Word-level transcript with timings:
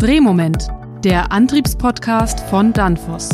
Drehmoment, 0.00 0.68
der 1.02 1.32
Antriebspodcast 1.32 2.38
von 2.48 2.72
Danfoss. 2.72 3.30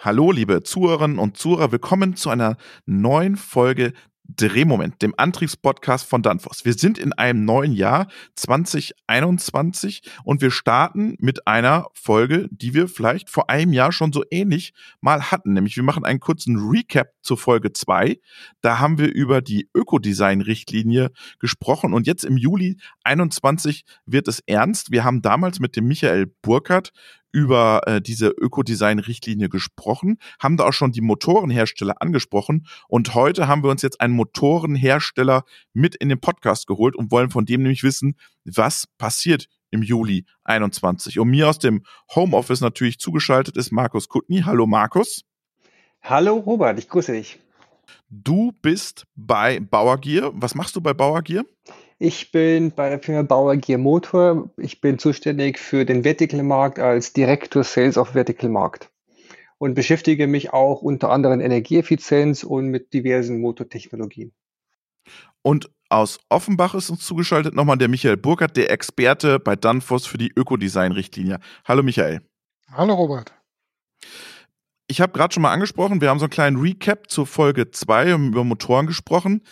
Hallo, 0.00 0.32
liebe 0.32 0.64
Zuhörerinnen 0.64 1.20
und 1.20 1.36
Zuhörer, 1.36 1.70
willkommen 1.70 2.16
zu 2.16 2.30
einer 2.30 2.56
neuen 2.84 3.36
Folge 3.36 3.92
Drehmoment, 4.26 5.02
dem 5.02 5.14
Antriebspodcast 5.16 6.08
von 6.08 6.22
Danfoss. 6.22 6.64
Wir 6.64 6.72
sind 6.72 6.98
in 6.98 7.12
einem 7.12 7.44
neuen 7.44 7.72
Jahr 7.72 8.08
2021 8.36 10.02
und 10.24 10.40
wir 10.40 10.50
starten 10.50 11.16
mit 11.18 11.46
einer 11.46 11.86
Folge, 11.92 12.48
die 12.50 12.74
wir 12.74 12.88
vielleicht 12.88 13.30
vor 13.30 13.50
einem 13.50 13.72
Jahr 13.72 13.92
schon 13.92 14.12
so 14.12 14.24
ähnlich 14.30 14.72
mal 15.00 15.30
hatten. 15.30 15.52
Nämlich 15.52 15.76
wir 15.76 15.82
machen 15.82 16.04
einen 16.04 16.20
kurzen 16.20 16.56
Recap 16.56 17.08
zur 17.22 17.36
Folge 17.36 17.72
2. 17.72 18.18
Da 18.60 18.78
haben 18.78 18.98
wir 18.98 19.12
über 19.12 19.42
die 19.42 19.68
Ökodesign-Richtlinie 19.74 21.10
gesprochen 21.38 21.92
und 21.92 22.06
jetzt 22.06 22.24
im 22.24 22.36
Juli 22.36 22.78
21 23.04 23.84
wird 24.06 24.26
es 24.28 24.40
ernst. 24.46 24.90
Wir 24.90 25.04
haben 25.04 25.22
damals 25.22 25.60
mit 25.60 25.76
dem 25.76 25.86
Michael 25.86 26.32
Burkhardt 26.42 26.92
über 27.34 27.80
äh, 27.86 28.00
diese 28.00 28.28
Ökodesign-Richtlinie 28.28 29.48
gesprochen, 29.48 30.18
haben 30.40 30.56
da 30.56 30.68
auch 30.68 30.72
schon 30.72 30.92
die 30.92 31.00
Motorenhersteller 31.00 32.00
angesprochen 32.00 32.66
und 32.86 33.14
heute 33.14 33.48
haben 33.48 33.64
wir 33.64 33.70
uns 33.70 33.82
jetzt 33.82 34.00
einen 34.00 34.14
Motorenhersteller 34.14 35.42
mit 35.72 35.96
in 35.96 36.08
den 36.08 36.20
Podcast 36.20 36.68
geholt 36.68 36.94
und 36.94 37.10
wollen 37.10 37.30
von 37.30 37.44
dem 37.44 37.62
nämlich 37.62 37.82
wissen, 37.82 38.16
was 38.44 38.86
passiert 38.98 39.48
im 39.72 39.82
Juli 39.82 40.26
21. 40.44 41.18
Und 41.18 41.30
mir 41.30 41.48
aus 41.48 41.58
dem 41.58 41.84
Homeoffice 42.14 42.60
natürlich 42.60 43.00
zugeschaltet 43.00 43.56
ist 43.56 43.72
Markus 43.72 44.08
Kutny. 44.08 44.42
Hallo 44.42 44.68
Markus. 44.68 45.24
Hallo 46.02 46.36
Robert, 46.36 46.78
ich 46.78 46.88
grüße 46.88 47.10
dich. 47.10 47.40
Du 48.08 48.52
bist 48.62 49.06
bei 49.16 49.58
Bauergier. 49.58 50.30
Was 50.34 50.54
machst 50.54 50.76
du 50.76 50.80
bei 50.80 50.94
Bauergier? 50.94 51.44
Ich 51.98 52.32
bin 52.32 52.72
bei 52.72 52.88
der 52.88 52.98
Firma 52.98 53.22
Bauer 53.22 53.56
Gear 53.56 53.78
Motor. 53.78 54.50
Ich 54.56 54.80
bin 54.80 54.98
zuständig 54.98 55.58
für 55.58 55.84
den 55.84 56.02
Vertical 56.02 56.42
Markt 56.42 56.78
als 56.78 57.12
Director 57.12 57.62
Sales 57.62 57.96
of 57.96 58.10
Vertical 58.10 58.50
Markt 58.50 58.90
und 59.58 59.74
beschäftige 59.74 60.26
mich 60.26 60.52
auch 60.52 60.82
unter 60.82 61.10
anderem 61.10 61.40
Energieeffizienz 61.40 62.42
und 62.42 62.68
mit 62.68 62.92
diversen 62.92 63.40
Motortechnologien. 63.40 64.32
Und 65.42 65.70
aus 65.88 66.18
Offenbach 66.28 66.74
ist 66.74 66.90
uns 66.90 67.06
zugeschaltet 67.06 67.54
nochmal 67.54 67.78
der 67.78 67.88
Michael 67.88 68.16
Burkhardt, 68.16 68.56
der 68.56 68.70
Experte 68.70 69.38
bei 69.38 69.54
Danfoss 69.54 70.06
für 70.06 70.18
die 70.18 70.32
Ökodesign-Richtlinie. 70.34 71.38
Hallo 71.64 71.82
Michael. 71.84 72.22
Hallo 72.72 72.94
Robert. 72.94 73.32
Ich 74.88 75.00
habe 75.00 75.12
gerade 75.12 75.32
schon 75.32 75.42
mal 75.42 75.52
angesprochen, 75.52 76.00
wir 76.00 76.10
haben 76.10 76.18
so 76.18 76.24
einen 76.24 76.30
kleinen 76.30 76.56
Recap 76.60 77.08
zur 77.08 77.26
Folge 77.26 77.70
2 77.70 78.12
über 78.12 78.42
Motoren 78.42 78.86
gesprochen. 78.86 79.42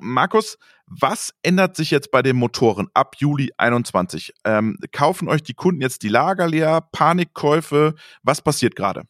Markus, 0.00 0.58
was 0.86 1.34
ändert 1.42 1.76
sich 1.76 1.90
jetzt 1.90 2.10
bei 2.10 2.22
den 2.22 2.36
Motoren 2.36 2.88
ab 2.94 3.16
Juli 3.18 3.50
21? 3.56 4.32
Ähm, 4.44 4.78
kaufen 4.92 5.28
euch 5.28 5.42
die 5.42 5.54
Kunden 5.54 5.80
jetzt 5.80 6.02
die 6.02 6.08
Lager 6.08 6.46
leer, 6.46 6.86
Panikkäufe? 6.92 7.94
Was 8.22 8.40
passiert 8.40 8.76
gerade? 8.76 9.02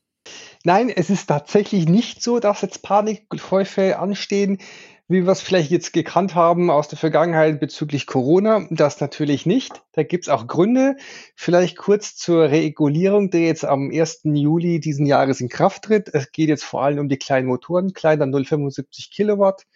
Nein, 0.64 0.88
es 0.88 1.10
ist 1.10 1.26
tatsächlich 1.26 1.88
nicht 1.88 2.22
so, 2.22 2.40
dass 2.40 2.62
jetzt 2.62 2.82
Panikkäufe 2.82 3.98
anstehen, 3.98 4.58
wie 5.08 5.24
wir 5.24 5.30
es 5.30 5.40
vielleicht 5.40 5.70
jetzt 5.70 5.92
gekannt 5.92 6.34
haben 6.34 6.68
aus 6.68 6.88
der 6.88 6.98
Vergangenheit 6.98 7.60
bezüglich 7.60 8.06
Corona. 8.06 8.66
Das 8.70 9.00
natürlich 9.00 9.46
nicht. 9.46 9.84
Da 9.92 10.02
gibt 10.02 10.24
es 10.24 10.28
auch 10.28 10.48
Gründe. 10.48 10.96
Vielleicht 11.36 11.76
kurz 11.76 12.16
zur 12.16 12.50
Regulierung, 12.50 13.30
die 13.30 13.46
jetzt 13.46 13.64
am 13.64 13.90
1. 13.92 14.22
Juli 14.24 14.80
diesen 14.80 15.06
Jahres 15.06 15.40
in 15.40 15.48
Kraft 15.48 15.84
tritt. 15.84 16.08
Es 16.12 16.32
geht 16.32 16.48
jetzt 16.48 16.64
vor 16.64 16.82
allem 16.82 16.98
um 16.98 17.08
die 17.08 17.18
kleinen 17.18 17.46
Motoren, 17.46 17.92
kleiner 17.92 18.24
0,75 18.24 19.10
Kilowatt 19.12 19.66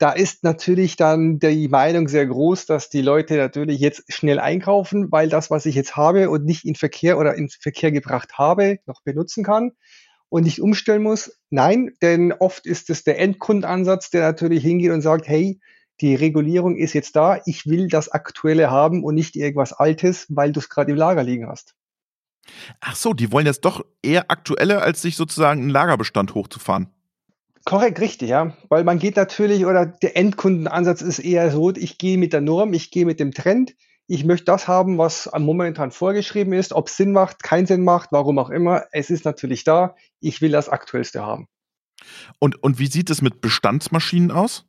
da 0.00 0.12
ist 0.12 0.44
natürlich 0.44 0.96
dann 0.96 1.38
die 1.38 1.68
Meinung 1.68 2.08
sehr 2.08 2.26
groß, 2.26 2.64
dass 2.64 2.88
die 2.88 3.02
Leute 3.02 3.36
natürlich 3.36 3.80
jetzt 3.80 4.10
schnell 4.10 4.40
einkaufen, 4.40 5.12
weil 5.12 5.28
das, 5.28 5.50
was 5.50 5.66
ich 5.66 5.74
jetzt 5.74 5.94
habe 5.94 6.30
und 6.30 6.46
nicht 6.46 6.64
in 6.64 6.74
Verkehr 6.74 7.18
oder 7.18 7.34
ins 7.34 7.56
Verkehr 7.56 7.92
gebracht 7.92 8.38
habe, 8.38 8.78
noch 8.86 9.02
benutzen 9.02 9.44
kann 9.44 9.72
und 10.30 10.44
nicht 10.44 10.62
umstellen 10.62 11.02
muss. 11.02 11.38
Nein, 11.50 11.92
denn 12.00 12.32
oft 12.32 12.64
ist 12.64 12.88
es 12.88 13.04
der 13.04 13.18
Endkundenansatz, 13.18 14.08
der 14.08 14.22
natürlich 14.22 14.62
hingeht 14.62 14.90
und 14.90 15.02
sagt, 15.02 15.28
hey, 15.28 15.60
die 16.00 16.14
Regulierung 16.14 16.76
ist 16.76 16.94
jetzt 16.94 17.14
da, 17.14 17.42
ich 17.44 17.66
will 17.66 17.88
das 17.88 18.08
Aktuelle 18.08 18.70
haben 18.70 19.04
und 19.04 19.14
nicht 19.14 19.36
irgendwas 19.36 19.74
Altes, 19.74 20.24
weil 20.30 20.52
du 20.52 20.60
es 20.60 20.70
gerade 20.70 20.92
im 20.92 20.96
Lager 20.96 21.22
liegen 21.22 21.46
hast. 21.46 21.74
Ach 22.80 22.96
so, 22.96 23.12
die 23.12 23.30
wollen 23.32 23.44
jetzt 23.44 23.66
doch 23.66 23.84
eher 24.02 24.30
aktuelle, 24.30 24.80
als 24.80 25.02
sich 25.02 25.16
sozusagen 25.16 25.60
einen 25.60 25.68
Lagerbestand 25.68 26.34
hochzufahren. 26.34 26.88
Korrekt, 27.70 28.00
richtig, 28.00 28.30
ja. 28.30 28.52
Weil 28.68 28.82
man 28.82 28.98
geht 28.98 29.14
natürlich, 29.14 29.64
oder 29.64 29.86
der 29.86 30.16
Endkundenansatz 30.16 31.02
ist 31.02 31.20
eher 31.20 31.52
so, 31.52 31.70
ich 31.70 31.98
gehe 31.98 32.18
mit 32.18 32.32
der 32.32 32.40
Norm, 32.40 32.72
ich 32.72 32.90
gehe 32.90 33.06
mit 33.06 33.20
dem 33.20 33.30
Trend, 33.30 33.76
ich 34.08 34.24
möchte 34.24 34.46
das 34.46 34.66
haben, 34.66 34.98
was 34.98 35.30
momentan 35.38 35.92
vorgeschrieben 35.92 36.52
ist, 36.52 36.72
ob 36.72 36.88
es 36.88 36.96
Sinn 36.96 37.12
macht, 37.12 37.44
keinen 37.44 37.68
Sinn 37.68 37.84
macht, 37.84 38.08
warum 38.10 38.40
auch 38.40 38.50
immer. 38.50 38.86
Es 38.90 39.08
ist 39.08 39.24
natürlich 39.24 39.62
da, 39.62 39.94
ich 40.18 40.40
will 40.40 40.50
das 40.50 40.68
Aktuellste 40.68 41.24
haben. 41.24 41.46
Und, 42.40 42.60
und 42.60 42.80
wie 42.80 42.88
sieht 42.88 43.08
es 43.08 43.22
mit 43.22 43.40
Bestandsmaschinen 43.40 44.32
aus? 44.32 44.68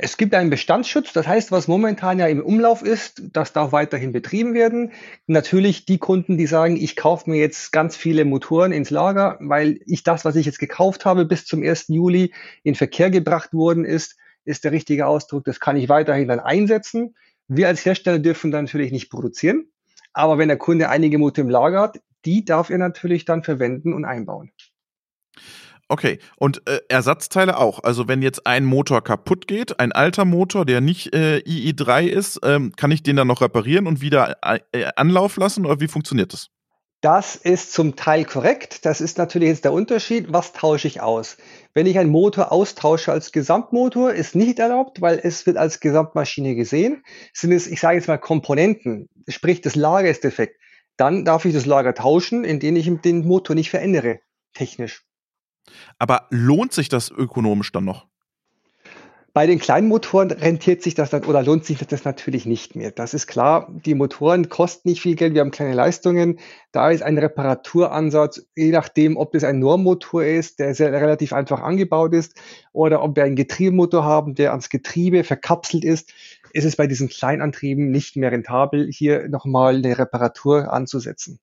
Es 0.00 0.16
gibt 0.16 0.32
einen 0.34 0.48
Bestandsschutz, 0.48 1.12
das 1.12 1.26
heißt, 1.26 1.50
was 1.50 1.66
momentan 1.66 2.20
ja 2.20 2.28
im 2.28 2.40
Umlauf 2.40 2.82
ist, 2.82 3.20
das 3.32 3.52
darf 3.52 3.72
weiterhin 3.72 4.12
betrieben 4.12 4.54
werden. 4.54 4.92
Natürlich 5.26 5.86
die 5.86 5.98
Kunden, 5.98 6.38
die 6.38 6.46
sagen, 6.46 6.76
ich 6.76 6.94
kaufe 6.94 7.28
mir 7.28 7.36
jetzt 7.36 7.72
ganz 7.72 7.96
viele 7.96 8.24
Motoren 8.24 8.70
ins 8.70 8.90
Lager, 8.90 9.38
weil 9.40 9.80
ich 9.86 10.04
das, 10.04 10.24
was 10.24 10.36
ich 10.36 10.46
jetzt 10.46 10.60
gekauft 10.60 11.04
habe, 11.04 11.24
bis 11.24 11.46
zum 11.46 11.64
1. 11.64 11.88
Juli 11.88 12.32
in 12.62 12.76
Verkehr 12.76 13.10
gebracht 13.10 13.52
worden 13.52 13.84
ist, 13.84 14.16
ist 14.44 14.62
der 14.62 14.70
richtige 14.70 15.08
Ausdruck. 15.08 15.44
Das 15.44 15.58
kann 15.58 15.76
ich 15.76 15.88
weiterhin 15.88 16.28
dann 16.28 16.40
einsetzen. 16.40 17.16
Wir 17.48 17.66
als 17.66 17.84
Hersteller 17.84 18.20
dürfen 18.20 18.52
dann 18.52 18.66
natürlich 18.66 18.92
nicht 18.92 19.10
produzieren. 19.10 19.66
Aber 20.12 20.38
wenn 20.38 20.48
der 20.48 20.58
Kunde 20.58 20.90
einige 20.90 21.18
Motoren 21.18 21.48
im 21.48 21.50
Lager 21.50 21.80
hat, 21.80 22.00
die 22.24 22.44
darf 22.44 22.70
er 22.70 22.78
natürlich 22.78 23.24
dann 23.24 23.42
verwenden 23.42 23.92
und 23.92 24.04
einbauen. 24.04 24.52
Okay, 25.90 26.18
und 26.36 26.68
äh, 26.68 26.80
Ersatzteile 26.88 27.56
auch. 27.56 27.82
Also 27.82 28.08
wenn 28.08 28.20
jetzt 28.20 28.46
ein 28.46 28.66
Motor 28.66 29.02
kaputt 29.02 29.48
geht, 29.48 29.80
ein 29.80 29.92
alter 29.92 30.26
Motor, 30.26 30.66
der 30.66 30.82
nicht 30.82 31.14
äh, 31.14 31.38
II3 31.38 32.06
ist, 32.06 32.40
ähm, 32.44 32.72
kann 32.76 32.90
ich 32.90 33.02
den 33.02 33.16
dann 33.16 33.26
noch 33.26 33.40
reparieren 33.40 33.86
und 33.86 34.02
wieder 34.02 34.36
äh, 34.42 34.84
Anlauf 34.96 35.38
lassen 35.38 35.64
oder 35.64 35.80
wie 35.80 35.88
funktioniert 35.88 36.34
das? 36.34 36.50
Das 37.00 37.36
ist 37.36 37.72
zum 37.72 37.94
Teil 37.96 38.24
korrekt. 38.24 38.84
Das 38.84 39.00
ist 39.00 39.18
natürlich 39.18 39.48
jetzt 39.48 39.64
der 39.64 39.72
Unterschied. 39.72 40.26
Was 40.32 40.52
tausche 40.52 40.88
ich 40.88 41.00
aus? 41.00 41.36
Wenn 41.72 41.86
ich 41.86 41.98
einen 41.98 42.10
Motor 42.10 42.50
austausche 42.50 43.12
als 43.12 43.30
Gesamtmotor, 43.30 44.12
ist 44.12 44.34
nicht 44.34 44.58
erlaubt, 44.58 45.00
weil 45.00 45.20
es 45.22 45.46
wird 45.46 45.56
als 45.56 45.78
Gesamtmaschine 45.78 46.56
gesehen. 46.56 47.04
Sind 47.32 47.52
es, 47.52 47.68
ich 47.68 47.80
sage 47.80 47.96
jetzt 47.96 48.08
mal, 48.08 48.18
Komponenten, 48.18 49.08
sprich 49.28 49.60
das 49.60 49.76
Lager 49.76 50.10
ist 50.10 50.24
defekt. 50.24 50.60
Dann 50.96 51.24
darf 51.24 51.44
ich 51.44 51.54
das 51.54 51.66
Lager 51.66 51.94
tauschen, 51.94 52.42
indem 52.44 52.74
ich 52.74 52.90
den 53.02 53.24
Motor 53.24 53.54
nicht 53.54 53.70
verändere, 53.70 54.18
technisch. 54.52 55.07
Aber 55.98 56.26
lohnt 56.30 56.72
sich 56.72 56.88
das 56.88 57.10
ökonomisch 57.10 57.72
dann 57.72 57.84
noch? 57.84 58.06
Bei 59.38 59.46
den 59.46 59.60
kleinen 59.60 59.86
Motoren 59.86 60.32
rentiert 60.32 60.82
sich 60.82 60.94
das 60.96 61.10
dann 61.10 61.24
oder 61.24 61.44
lohnt 61.44 61.64
sich 61.64 61.78
das 61.78 62.04
natürlich 62.04 62.44
nicht 62.44 62.74
mehr. 62.74 62.90
Das 62.90 63.14
ist 63.14 63.28
klar. 63.28 63.72
Die 63.84 63.94
Motoren 63.94 64.48
kosten 64.48 64.88
nicht 64.88 65.00
viel 65.00 65.14
Geld. 65.14 65.34
Wir 65.34 65.42
haben 65.42 65.52
kleine 65.52 65.74
Leistungen. 65.74 66.40
Da 66.72 66.90
ist 66.90 67.04
ein 67.04 67.16
Reparaturansatz, 67.18 68.48
je 68.56 68.70
nachdem, 68.70 69.16
ob 69.16 69.36
es 69.36 69.44
ein 69.44 69.60
Normmotor 69.60 70.24
ist, 70.24 70.58
der 70.58 70.74
sehr 70.74 70.90
relativ 70.92 71.32
einfach 71.32 71.60
angebaut 71.60 72.14
ist, 72.14 72.34
oder 72.72 73.00
ob 73.00 73.14
wir 73.14 73.22
einen 73.22 73.36
Getriebemotor 73.36 74.02
haben, 74.02 74.34
der 74.34 74.50
ans 74.50 74.70
Getriebe 74.70 75.22
verkapselt 75.22 75.84
ist, 75.84 76.12
ist 76.52 76.64
es 76.64 76.74
bei 76.74 76.88
diesen 76.88 77.08
Kleinantrieben 77.08 77.92
nicht 77.92 78.16
mehr 78.16 78.32
rentabel, 78.32 78.90
hier 78.90 79.28
nochmal 79.28 79.76
eine 79.76 79.98
Reparatur 79.98 80.72
anzusetzen. 80.72 81.38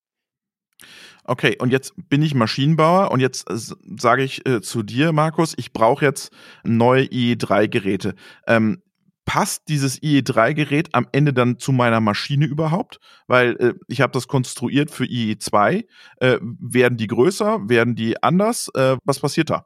Okay, 1.23 1.57
und 1.59 1.71
jetzt 1.71 1.93
bin 2.09 2.21
ich 2.21 2.35
Maschinenbauer 2.35 3.11
und 3.11 3.19
jetzt 3.19 3.49
äh, 3.49 3.57
sage 3.97 4.23
ich 4.23 4.47
äh, 4.47 4.61
zu 4.61 4.83
dir, 4.83 5.11
Markus, 5.11 5.53
ich 5.57 5.73
brauche 5.73 6.05
jetzt 6.05 6.31
neue 6.63 7.03
IE3-Geräte. 7.05 8.15
Ähm, 8.47 8.81
passt 9.25 9.67
dieses 9.67 10.01
IE3-Gerät 10.01 10.89
am 10.93 11.07
Ende 11.11 11.33
dann 11.33 11.57
zu 11.57 11.71
meiner 11.71 11.99
Maschine 11.99 12.45
überhaupt? 12.45 12.99
Weil 13.27 13.55
äh, 13.57 13.73
ich 13.87 14.01
habe 14.01 14.13
das 14.13 14.27
konstruiert 14.27 14.91
für 14.91 15.05
IE2. 15.05 15.85
Äh, 16.19 16.37
werden 16.41 16.97
die 16.97 17.07
größer? 17.07 17.67
Werden 17.67 17.95
die 17.95 18.21
anders? 18.21 18.69
Äh, 18.75 18.97
was 19.03 19.19
passiert 19.19 19.49
da? 19.49 19.65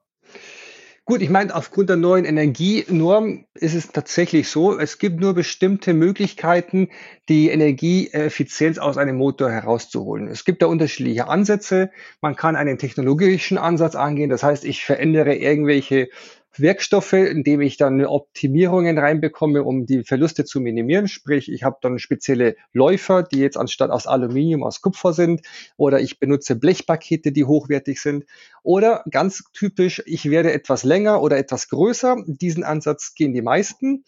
Gut, 1.09 1.23
ich 1.23 1.31
meine, 1.31 1.55
aufgrund 1.55 1.89
der 1.89 1.95
neuen 1.95 2.23
Energienorm 2.23 3.45
ist 3.55 3.73
es 3.73 3.87
tatsächlich 3.91 4.47
so, 4.47 4.77
es 4.77 4.99
gibt 4.99 5.19
nur 5.19 5.33
bestimmte 5.33 5.95
Möglichkeiten, 5.95 6.89
die 7.29 7.49
Energieeffizienz 7.49 8.77
aus 8.77 8.99
einem 8.99 9.15
Motor 9.15 9.49
herauszuholen. 9.49 10.27
Es 10.27 10.45
gibt 10.45 10.61
da 10.61 10.67
unterschiedliche 10.67 11.27
Ansätze. 11.27 11.89
Man 12.21 12.35
kann 12.35 12.55
einen 12.55 12.77
technologischen 12.77 13.57
Ansatz 13.57 13.95
angehen, 13.95 14.29
das 14.29 14.43
heißt, 14.43 14.63
ich 14.63 14.85
verändere 14.85 15.33
irgendwelche 15.33 16.09
Werkstoffe, 16.57 17.13
indem 17.13 17.61
ich 17.61 17.77
dann 17.77 18.03
Optimierungen 18.05 18.97
reinbekomme, 18.97 19.63
um 19.63 19.85
die 19.85 20.03
Verluste 20.03 20.45
zu 20.45 20.59
minimieren. 20.59 21.07
Sprich, 21.07 21.51
ich 21.51 21.63
habe 21.63 21.77
dann 21.81 21.99
spezielle 21.99 22.55
Läufer, 22.73 23.23
die 23.23 23.39
jetzt 23.39 23.57
anstatt 23.57 23.91
aus 23.91 24.07
Aluminium 24.07 24.63
aus 24.63 24.81
Kupfer 24.81 25.13
sind, 25.13 25.41
oder 25.77 25.99
ich 25.99 26.19
benutze 26.19 26.55
Blechpakete, 26.55 27.31
die 27.31 27.45
hochwertig 27.45 28.01
sind. 28.01 28.25
Oder 28.63 29.03
ganz 29.09 29.43
typisch, 29.53 30.01
ich 30.05 30.29
werde 30.29 30.51
etwas 30.51 30.83
länger 30.83 31.21
oder 31.21 31.37
etwas 31.37 31.69
größer. 31.69 32.17
Diesen 32.25 32.63
Ansatz 32.63 33.13
gehen 33.15 33.33
die 33.33 33.41
meisten 33.41 34.03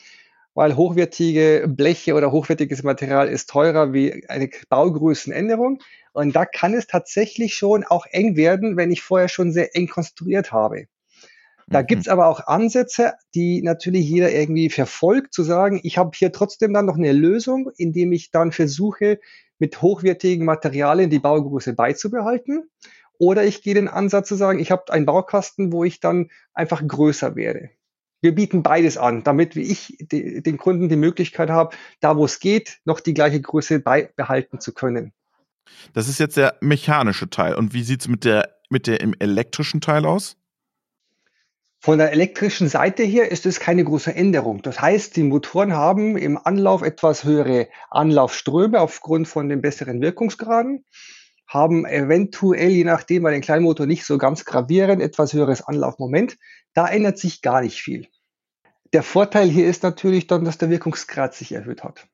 weil 0.53 0.75
hochwertige 0.75 1.65
Bleche 1.67 2.13
oder 2.13 2.31
hochwertiges 2.31 2.83
Material 2.83 3.29
ist 3.29 3.49
teurer 3.49 3.93
wie 3.93 4.27
eine 4.27 4.49
Baugrößenänderung. 4.69 5.79
Und 6.13 6.35
da 6.35 6.45
kann 6.45 6.73
es 6.73 6.88
tatsächlich 6.88 7.55
schon 7.55 7.85
auch 7.85 8.05
eng 8.11 8.35
werden, 8.35 8.75
wenn 8.75 8.91
ich 8.91 9.01
vorher 9.01 9.29
schon 9.29 9.53
sehr 9.53 9.75
eng 9.75 9.88
konstruiert 9.88 10.51
habe. 10.51 10.88
Da 11.71 11.81
mhm. 11.81 11.88
gibt's 11.88 12.07
aber 12.07 12.27
auch 12.27 12.47
Ansätze, 12.47 13.13
die 13.33 13.62
natürlich 13.62 14.07
jeder 14.07 14.31
irgendwie 14.31 14.69
verfolgt, 14.69 15.33
zu 15.33 15.44
sagen, 15.44 15.79
ich 15.83 15.97
habe 15.97 16.12
hier 16.13 16.31
trotzdem 16.31 16.73
dann 16.73 16.85
noch 16.85 16.97
eine 16.97 17.13
Lösung, 17.13 17.71
indem 17.77 18.12
ich 18.12 18.31
dann 18.31 18.51
versuche, 18.51 19.19
mit 19.57 19.81
hochwertigen 19.81 20.45
Materialien 20.45 21.09
die 21.09 21.19
Baugröße 21.19 21.73
beizubehalten. 21.73 22.69
Oder 23.19 23.44
ich 23.45 23.62
gehe 23.62 23.75
den 23.75 23.88
Ansatz 23.88 24.27
zu 24.27 24.35
sagen, 24.35 24.59
ich 24.59 24.71
habe 24.71 24.91
einen 24.91 25.06
Baukasten, 25.06 25.71
wo 25.71 25.83
ich 25.83 26.00
dann 26.00 26.29
einfach 26.53 26.85
größer 26.85 27.35
werde. 27.35 27.69
Wir 28.21 28.35
bieten 28.35 28.63
beides 28.63 28.97
an, 28.97 29.24
damit 29.24 29.56
wie 29.56 29.62
ich 29.62 29.97
die, 30.00 30.44
den 30.44 30.57
Kunden 30.57 30.89
die 30.89 30.95
Möglichkeit 30.95 31.50
habe, 31.50 31.75
da 32.00 32.17
wo 32.17 32.25
es 32.25 32.39
geht, 32.39 32.79
noch 32.85 33.00
die 33.00 33.13
gleiche 33.13 33.39
Größe 33.39 33.79
beibehalten 33.79 34.59
zu 34.59 34.74
können. 34.74 35.13
Das 35.94 36.07
ist 36.07 36.19
jetzt 36.19 36.38
der 36.38 36.57
mechanische 36.62 37.29
Teil. 37.29 37.56
Und 37.56 37.74
wie 37.74 37.83
sieht's 37.83 38.07
mit 38.07 38.25
der, 38.25 38.57
mit 38.69 38.88
der 38.88 39.01
im 39.01 39.15
elektrischen 39.19 39.81
Teil 39.81 40.06
aus? 40.06 40.38
Von 41.83 41.97
der 41.97 42.11
elektrischen 42.11 42.69
Seite 42.69 43.01
her 43.01 43.31
ist 43.31 43.47
es 43.47 43.59
keine 43.59 43.83
große 43.83 44.13
Änderung. 44.13 44.61
Das 44.61 44.79
heißt, 44.79 45.15
die 45.15 45.23
Motoren 45.23 45.73
haben 45.73 46.15
im 46.15 46.37
Anlauf 46.37 46.83
etwas 46.83 47.23
höhere 47.23 47.69
Anlaufströme 47.89 48.79
aufgrund 48.79 49.27
von 49.27 49.49
den 49.49 49.61
besseren 49.61 49.99
Wirkungsgraden, 49.99 50.85
haben 51.47 51.87
eventuell, 51.87 52.69
je 52.69 52.83
nachdem, 52.83 53.23
bei 53.23 53.31
den 53.31 53.41
Kleinmotor 53.41 53.87
nicht 53.87 54.05
so 54.05 54.19
ganz 54.19 54.45
gravierend, 54.45 55.01
etwas 55.01 55.33
höheres 55.33 55.63
Anlaufmoment. 55.63 56.37
Da 56.75 56.87
ändert 56.87 57.17
sich 57.17 57.41
gar 57.41 57.61
nicht 57.61 57.81
viel. 57.81 58.07
Der 58.93 59.01
Vorteil 59.01 59.49
hier 59.49 59.67
ist 59.67 59.81
natürlich 59.81 60.27
dann, 60.27 60.45
dass 60.45 60.59
der 60.59 60.69
Wirkungsgrad 60.69 61.33
sich 61.33 61.51
erhöht 61.51 61.83
hat. 61.83 62.05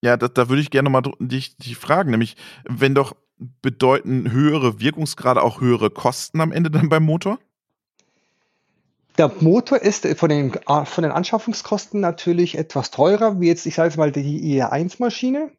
Ja, 0.00 0.16
da, 0.16 0.28
da 0.28 0.48
würde 0.48 0.62
ich 0.62 0.70
gerne 0.70 0.88
mal 0.88 1.02
dich, 1.18 1.54
dich 1.58 1.76
fragen, 1.76 2.10
nämlich 2.10 2.36
wenn 2.66 2.94
doch 2.94 3.14
bedeuten 3.36 4.30
höhere 4.32 4.80
Wirkungsgrade 4.80 5.42
auch 5.42 5.60
höhere 5.60 5.90
Kosten 5.90 6.40
am 6.40 6.50
Ende 6.50 6.70
dann 6.70 6.88
beim 6.88 7.04
Motor? 7.04 7.38
Der 9.20 9.30
Motor 9.40 9.82
ist 9.82 10.06
von 10.16 10.30
den, 10.30 10.50
von 10.50 11.02
den 11.02 11.12
Anschaffungskosten 11.12 12.00
natürlich 12.00 12.56
etwas 12.56 12.90
teurer, 12.90 13.38
wie 13.38 13.48
jetzt, 13.48 13.66
ich 13.66 13.74
sage 13.74 13.90
jetzt 13.90 13.98
mal, 13.98 14.10
die 14.10 14.58
IE1-Maschine, 14.58 15.50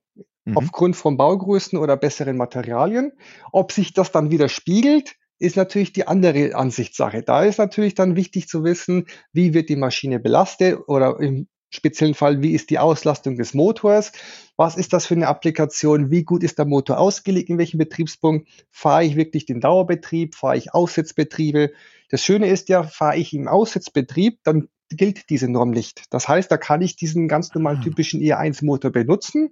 mhm. 0.46 0.58
aufgrund 0.58 0.96
von 0.96 1.16
Baugrößen 1.16 1.78
oder 1.78 1.96
besseren 1.96 2.38
Materialien. 2.38 3.12
Ob 3.52 3.72
sich 3.72 3.94
das 3.94 4.12
dann 4.12 4.32
wieder 4.32 4.50
spiegelt, 4.50 5.14
ist 5.38 5.58
natürlich 5.58 5.94
die 5.94 6.08
andere 6.08 6.56
Ansichtssache. 6.56 7.22
Da 7.22 7.44
ist 7.44 7.60
natürlich 7.60 7.94
dann 7.94 8.16
wichtig 8.16 8.48
zu 8.48 8.64
wissen, 8.64 9.06
wie 9.32 9.54
wird 9.54 9.70
die 9.70 9.76
Maschine 9.76 10.20
belastet 10.20 10.80
oder 10.88 11.20
im 11.20 11.48
speziellen 11.70 12.16
Fall, 12.16 12.42
wie 12.42 12.54
ist 12.54 12.72
die 12.72 12.80
Auslastung 12.80 13.38
des 13.38 13.54
Motors, 13.54 14.12
was 14.58 14.76
ist 14.76 14.92
das 14.92 15.06
für 15.06 15.14
eine 15.14 15.28
Applikation, 15.28 16.10
wie 16.10 16.24
gut 16.24 16.42
ist 16.44 16.58
der 16.58 16.66
Motor 16.66 16.98
ausgelegt, 16.98 17.50
in 17.50 17.60
welchem 17.60 17.78
Betriebspunkt, 17.78 18.50
fahre 18.72 19.06
ich 19.06 19.16
wirklich 19.16 19.46
den 19.46 19.62
Dauerbetrieb, 19.62 20.34
fahre 20.34 20.58
ich 20.58 20.74
Aussetzbetriebe. 20.74 21.72
Das 22.12 22.24
Schöne 22.24 22.50
ist 22.50 22.70
ja, 22.70 22.84
fahre 22.84 23.18
ich 23.18 23.34
im 23.34 23.48
Aussetzbetrieb, 23.48 24.40
dann 24.44 24.68
gilt 24.90 25.30
diese 25.30 25.48
Norm 25.48 25.72
nicht. 25.72 26.04
Das 26.14 26.28
heißt, 26.28 26.52
da 26.52 26.58
kann 26.58 26.82
ich 26.82 26.98
diesen 26.98 27.30
ganz 27.30 27.54
normalen 27.56 27.80
ah. 27.80 27.84
typischen 27.84 28.20
IR1-Motor 28.20 28.92
benutzen. 28.92 29.52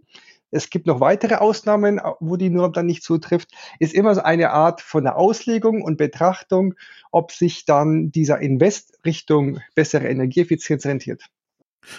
Es 0.52 0.70
gibt 0.70 0.86
noch 0.86 1.00
weitere 1.00 1.36
Ausnahmen, 1.36 2.02
wo 2.20 2.36
die 2.36 2.50
Norm 2.50 2.74
dann 2.74 2.88
nicht 2.88 3.04
zutrifft. 3.04 3.52
Ist 3.80 3.94
immer 3.94 4.14
so 4.14 4.22
eine 4.22 4.52
Art 4.52 4.82
von 4.82 5.04
der 5.04 5.16
Auslegung 5.16 5.82
und 5.82 5.98
Betrachtung, 5.98 6.74
ob 7.12 7.32
sich 7.32 7.66
dann 7.66 8.12
dieser 8.12 8.40
Invest 8.40 9.00
Richtung 9.06 9.60
bessere 9.76 10.08
Energieeffizienz 10.08 10.86
rentiert. 10.86 11.24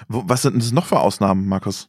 Was 0.09 0.43
sind 0.43 0.57
das 0.57 0.73
noch 0.73 0.87
für 0.87 1.01
Ausnahmen, 1.01 1.47
Markus? 1.47 1.89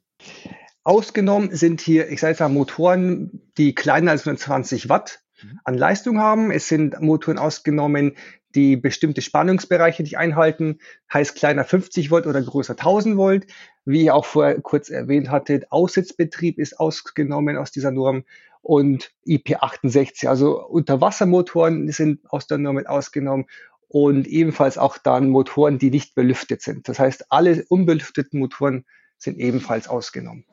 Ausgenommen 0.83 1.53
sind 1.55 1.81
hier, 1.81 2.09
ich 2.09 2.21
sage 2.21 2.31
jetzt 2.31 2.39
mal, 2.39 2.49
Motoren, 2.49 3.41
die 3.57 3.75
kleiner 3.75 4.11
als 4.11 4.23
20 4.23 4.87
Watt 4.87 5.19
mhm. 5.43 5.59
an 5.63 5.73
Leistung 5.77 6.19
haben. 6.19 6.51
Es 6.51 6.67
sind 6.67 7.01
Motoren 7.01 7.37
ausgenommen, 7.37 8.15
die 8.55 8.77
bestimmte 8.77 9.21
Spannungsbereiche 9.21 10.03
nicht 10.03 10.17
einhalten, 10.17 10.79
heißt 11.11 11.35
kleiner 11.35 11.63
50 11.63 12.11
Volt 12.11 12.27
oder 12.27 12.41
größer 12.41 12.73
1000 12.73 13.17
Volt. 13.17 13.47
Wie 13.85 14.03
ich 14.03 14.11
auch 14.11 14.25
vorher 14.25 14.59
kurz 14.61 14.89
erwähnt 14.89 15.29
hatte, 15.29 15.61
Aussitzbetrieb 15.69 16.59
ist 16.59 16.79
ausgenommen 16.79 17.57
aus 17.57 17.71
dieser 17.71 17.91
Norm 17.91 18.23
und 18.61 19.11
IP68, 19.25 20.27
also 20.27 20.63
Unterwassermotoren 20.63 21.91
sind 21.91 22.19
aus 22.31 22.47
der 22.47 22.59
Norm 22.59 22.77
ausgenommen 22.85 23.47
und 23.87 24.27
ebenfalls 24.27 24.77
auch 24.77 24.97
dann 24.97 25.29
Motoren, 25.29 25.79
die 25.79 25.89
nicht 25.89 26.15
belüftet 26.15 26.61
sind. 26.61 26.87
Das 26.87 26.99
heißt, 26.99 27.25
alle 27.29 27.65
unbelüfteten 27.67 28.39
Motoren 28.39 28.85
sind 29.17 29.37
ebenfalls 29.37 29.87
ausgenommen. 29.87 30.45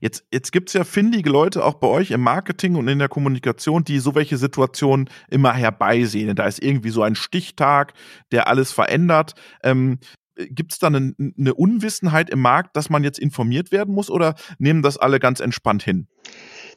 Jetzt, 0.00 0.24
jetzt 0.32 0.52
gibt 0.52 0.70
es 0.70 0.74
ja 0.74 0.84
findige 0.84 1.30
Leute 1.30 1.64
auch 1.64 1.74
bei 1.74 1.86
euch 1.86 2.10
im 2.10 2.20
Marketing 2.20 2.76
und 2.76 2.88
in 2.88 2.98
der 2.98 3.08
Kommunikation, 3.08 3.84
die 3.84 3.98
so 3.98 4.14
welche 4.14 4.36
Situationen 4.36 5.08
immer 5.30 5.52
herbeisehen. 5.52 6.34
Da 6.36 6.46
ist 6.46 6.62
irgendwie 6.62 6.90
so 6.90 7.02
ein 7.02 7.14
Stichtag, 7.14 7.94
der 8.32 8.48
alles 8.48 8.72
verändert. 8.72 9.34
Ähm, 9.62 9.98
gibt 10.36 10.72
es 10.72 10.78
da 10.78 10.86
eine, 10.86 11.14
eine 11.18 11.54
Unwissenheit 11.54 12.30
im 12.30 12.40
Markt, 12.40 12.76
dass 12.76 12.90
man 12.90 13.04
jetzt 13.04 13.18
informiert 13.18 13.72
werden 13.72 13.94
muss 13.94 14.10
oder 14.10 14.34
nehmen 14.58 14.82
das 14.82 14.96
alle 14.96 15.18
ganz 15.18 15.40
entspannt 15.40 15.82
hin? 15.82 16.06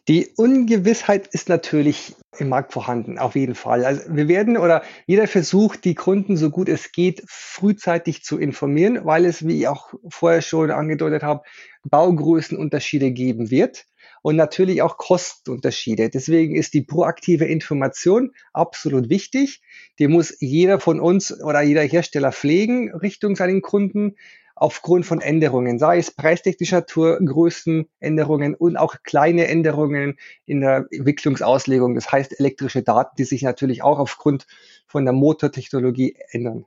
Die 0.07 0.30
Ungewissheit 0.36 1.27
ist 1.27 1.48
natürlich 1.48 2.15
im 2.38 2.50
Markt 2.50 2.74
vorhanden, 2.74 3.19
auf 3.19 3.36
jeden 3.36 3.53
Fall. 3.53 3.86
Also 3.86 4.01
wir 4.09 4.27
werden 4.27 4.57
oder 4.57 4.83
jeder 5.06 5.27
versucht, 5.27 5.86
die 5.86 5.94
Kunden 5.94 6.38
so 6.38 6.50
gut 6.50 6.69
es 6.69 6.92
geht 6.92 7.21
frühzeitig 7.27 8.24
zu 8.24 8.39
informieren, 8.39 9.06
weil 9.06 9.25
es, 9.25 9.45
wie 9.45 9.59
ich 9.59 9.68
auch 9.68 9.94
vorher 10.09 10.42
schon 10.42 10.71
angedeutet 10.71 11.21
habe, 11.21 11.44
Baugrößenunterschiede 11.83 13.12
geben 13.12 13.51
wird 13.51 13.86
und 14.24 14.36
natürlich 14.36 14.81
auch 14.81 14.98
Kostenunterschiede. 14.98 16.09
Deswegen 16.09 16.56
ist 16.56 16.74
die 16.74 16.81
proaktive 16.81 17.45
Information 17.45 18.31
absolut 18.53 19.09
wichtig. 19.09 19.62
Die 20.00 20.07
muss 20.07 20.36
jeder 20.39 20.80
von 20.80 21.00
uns 21.00 21.42
oder 21.44 21.62
jeder 21.62 21.83
Hersteller 21.83 22.31
pflegen 22.31 22.94
Richtung 22.94 23.36
seinen 23.36 23.62
Kunden 23.62 24.15
aufgrund 24.61 25.07
von 25.07 25.21
Änderungen, 25.21 25.79
sei 25.79 25.97
es 25.97 26.11
preistechnischer 26.11 26.81
Natur, 26.81 27.19
Größenänderungen 27.19 28.53
und 28.53 28.77
auch 28.77 28.97
kleine 29.01 29.47
Änderungen 29.47 30.19
in 30.45 30.61
der 30.61 30.85
Entwicklungsauslegung. 30.91 31.95
Das 31.95 32.11
heißt 32.11 32.39
elektrische 32.39 32.83
Daten, 32.83 33.15
die 33.17 33.23
sich 33.23 33.41
natürlich 33.41 33.81
auch 33.81 33.97
aufgrund 33.97 34.45
von 34.85 35.03
der 35.03 35.13
Motortechnologie 35.13 36.15
ändern. 36.29 36.65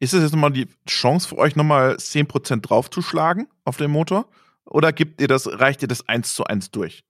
Ist 0.00 0.14
es 0.14 0.22
jetzt 0.22 0.32
nochmal 0.32 0.52
die 0.52 0.68
Chance 0.88 1.28
für 1.28 1.36
euch, 1.36 1.54
nochmal 1.54 1.96
10% 1.96 2.62
draufzuschlagen 2.62 3.46
auf 3.66 3.76
den 3.76 3.90
Motor? 3.90 4.26
Oder 4.64 4.94
gibt 4.94 5.20
ihr 5.20 5.28
das, 5.28 5.46
reicht 5.46 5.82
ihr 5.82 5.88
das 5.88 6.08
eins 6.08 6.34
zu 6.34 6.44
eins 6.44 6.70
durch? 6.70 7.04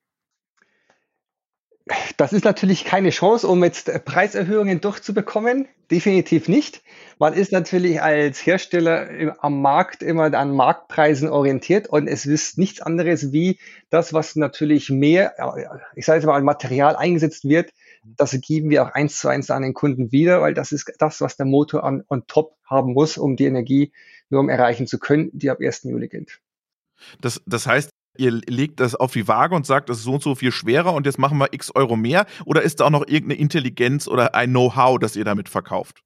Das 2.16 2.32
ist 2.32 2.44
natürlich 2.44 2.84
keine 2.84 3.10
Chance, 3.10 3.46
um 3.46 3.62
jetzt 3.62 4.04
Preiserhöhungen 4.04 4.80
durchzubekommen. 4.80 5.68
Definitiv 5.88 6.48
nicht. 6.48 6.82
Man 7.20 7.32
ist 7.32 7.52
natürlich 7.52 8.02
als 8.02 8.44
Hersteller 8.44 9.36
am 9.38 9.62
Markt 9.62 10.02
immer 10.02 10.34
an 10.34 10.50
Marktpreisen 10.50 11.28
orientiert 11.28 11.86
und 11.86 12.08
es 12.08 12.26
ist 12.26 12.58
nichts 12.58 12.82
anderes 12.82 13.30
wie 13.30 13.60
das, 13.88 14.12
was 14.12 14.34
natürlich 14.34 14.90
mehr, 14.90 15.34
ich 15.94 16.06
sage 16.06 16.18
jetzt 16.18 16.26
mal, 16.26 16.34
an 16.34 16.44
Material 16.44 16.96
eingesetzt 16.96 17.44
wird. 17.44 17.70
Das 18.02 18.32
geben 18.40 18.68
wir 18.70 18.82
auch 18.82 18.90
eins 18.90 19.20
zu 19.20 19.28
eins 19.28 19.48
an 19.50 19.62
den 19.62 19.74
Kunden 19.74 20.10
wieder, 20.10 20.40
weil 20.40 20.54
das 20.54 20.72
ist 20.72 20.92
das, 20.98 21.20
was 21.20 21.36
der 21.36 21.46
Motor 21.46 21.84
an, 21.84 22.02
on 22.08 22.26
top 22.26 22.56
haben 22.64 22.94
muss, 22.94 23.16
um 23.16 23.36
die 23.36 23.44
Energienorm 23.44 24.48
erreichen 24.48 24.88
zu 24.88 24.98
können, 24.98 25.30
die 25.32 25.50
ab 25.50 25.58
1. 25.60 25.84
Juli 25.84 26.08
gilt. 26.08 26.40
Das, 27.20 27.40
das 27.46 27.68
heißt, 27.68 27.90
ihr 28.18 28.30
legt 28.30 28.80
das 28.80 28.94
auf 28.94 29.12
die 29.12 29.28
Waage 29.28 29.54
und 29.54 29.66
sagt, 29.66 29.88
das 29.88 29.98
ist 29.98 30.04
so 30.04 30.14
und 30.14 30.22
so 30.22 30.34
viel 30.34 30.52
schwerer 30.52 30.94
und 30.94 31.06
jetzt 31.06 31.18
machen 31.18 31.38
wir 31.38 31.52
x 31.52 31.74
Euro 31.74 31.96
mehr? 31.96 32.26
Oder 32.44 32.62
ist 32.62 32.80
da 32.80 32.86
auch 32.86 32.90
noch 32.90 33.06
irgendeine 33.06 33.40
Intelligenz 33.40 34.08
oder 34.08 34.34
ein 34.34 34.50
Know-how, 34.50 34.98
das 34.98 35.16
ihr 35.16 35.24
damit 35.24 35.48
verkauft? 35.48 36.02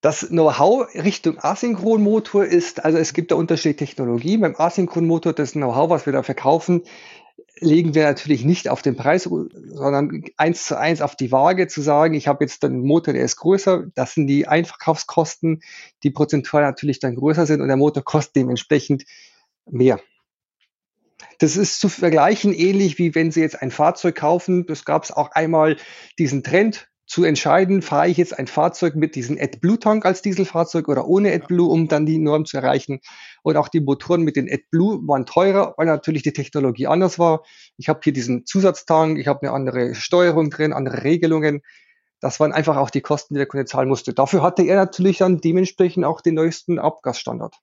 Das 0.00 0.28
Know-how 0.28 0.94
Richtung 0.94 1.38
Asynchronmotor 1.38 2.44
ist, 2.44 2.84
also 2.84 2.98
es 2.98 3.14
gibt 3.14 3.32
da 3.32 3.34
unterschiedliche 3.34 3.76
Technologien. 3.76 4.40
Beim 4.40 4.54
Asynchronmotor, 4.56 5.32
das 5.32 5.52
Know-how, 5.52 5.90
was 5.90 6.06
wir 6.06 6.12
da 6.12 6.22
verkaufen, 6.22 6.82
legen 7.60 7.94
wir 7.94 8.04
natürlich 8.04 8.44
nicht 8.44 8.68
auf 8.68 8.82
den 8.82 8.96
Preis, 8.96 9.24
sondern 9.24 10.24
eins 10.36 10.66
zu 10.66 10.78
eins 10.78 11.02
auf 11.02 11.16
die 11.16 11.32
Waage 11.32 11.66
zu 11.66 11.82
sagen, 11.82 12.14
ich 12.14 12.28
habe 12.28 12.44
jetzt 12.44 12.64
einen 12.64 12.82
Motor, 12.82 13.14
der 13.14 13.24
ist 13.24 13.36
größer, 13.36 13.86
das 13.94 14.14
sind 14.14 14.26
die 14.26 14.46
Einverkaufskosten, 14.46 15.62
die 16.02 16.10
prozentual 16.10 16.62
natürlich 16.62 17.00
dann 17.00 17.16
größer 17.16 17.46
sind 17.46 17.60
und 17.60 17.68
der 17.68 17.76
Motor 17.76 18.04
kostet 18.04 18.36
dementsprechend 18.36 19.04
mehr. 19.68 20.00
Das 21.38 21.56
ist 21.56 21.80
zu 21.80 21.88
vergleichen 21.88 22.52
ähnlich 22.52 22.98
wie 22.98 23.14
wenn 23.14 23.30
Sie 23.30 23.40
jetzt 23.40 23.60
ein 23.60 23.70
Fahrzeug 23.70 24.16
kaufen. 24.16 24.66
Das 24.66 24.84
gab 24.84 25.04
es 25.04 25.10
auch 25.10 25.30
einmal 25.32 25.76
diesen 26.18 26.42
Trend 26.42 26.88
zu 27.08 27.24
entscheiden, 27.24 27.80
fahre 27.80 28.08
ich 28.08 28.18
jetzt 28.18 28.38
ein 28.38 28.46
Fahrzeug 28.46 28.94
mit 28.94 29.14
diesem 29.14 29.38
AdBlue-Tank 29.40 30.04
als 30.04 30.20
Dieselfahrzeug 30.20 30.88
oder 30.88 31.08
ohne 31.08 31.32
AdBlue, 31.32 31.66
um 31.66 31.88
dann 31.88 32.04
die 32.04 32.18
Norm 32.18 32.44
zu 32.44 32.58
erreichen. 32.58 33.00
Und 33.42 33.56
auch 33.56 33.68
die 33.68 33.80
Motoren 33.80 34.22
mit 34.22 34.36
den 34.36 34.46
AdBlue 34.48 35.00
waren 35.08 35.24
teurer, 35.24 35.74
weil 35.78 35.86
natürlich 35.86 36.22
die 36.22 36.34
Technologie 36.34 36.86
anders 36.86 37.18
war. 37.18 37.44
Ich 37.78 37.88
habe 37.88 38.00
hier 38.04 38.12
diesen 38.12 38.44
Zusatztank, 38.44 39.18
ich 39.18 39.26
habe 39.26 39.42
eine 39.42 39.52
andere 39.52 39.94
Steuerung 39.94 40.50
drin, 40.50 40.74
andere 40.74 41.02
Regelungen. 41.02 41.62
Das 42.20 42.40
waren 42.40 42.52
einfach 42.52 42.76
auch 42.76 42.90
die 42.90 43.00
Kosten, 43.00 43.34
die 43.34 43.38
der 43.38 43.46
Kunde 43.46 43.64
zahlen 43.64 43.88
musste. 43.88 44.12
Dafür 44.12 44.42
hatte 44.42 44.62
er 44.64 44.76
natürlich 44.76 45.18
dann 45.18 45.40
dementsprechend 45.40 46.04
auch 46.04 46.20
den 46.20 46.34
neuesten 46.34 46.78
Abgasstandard 46.78 47.56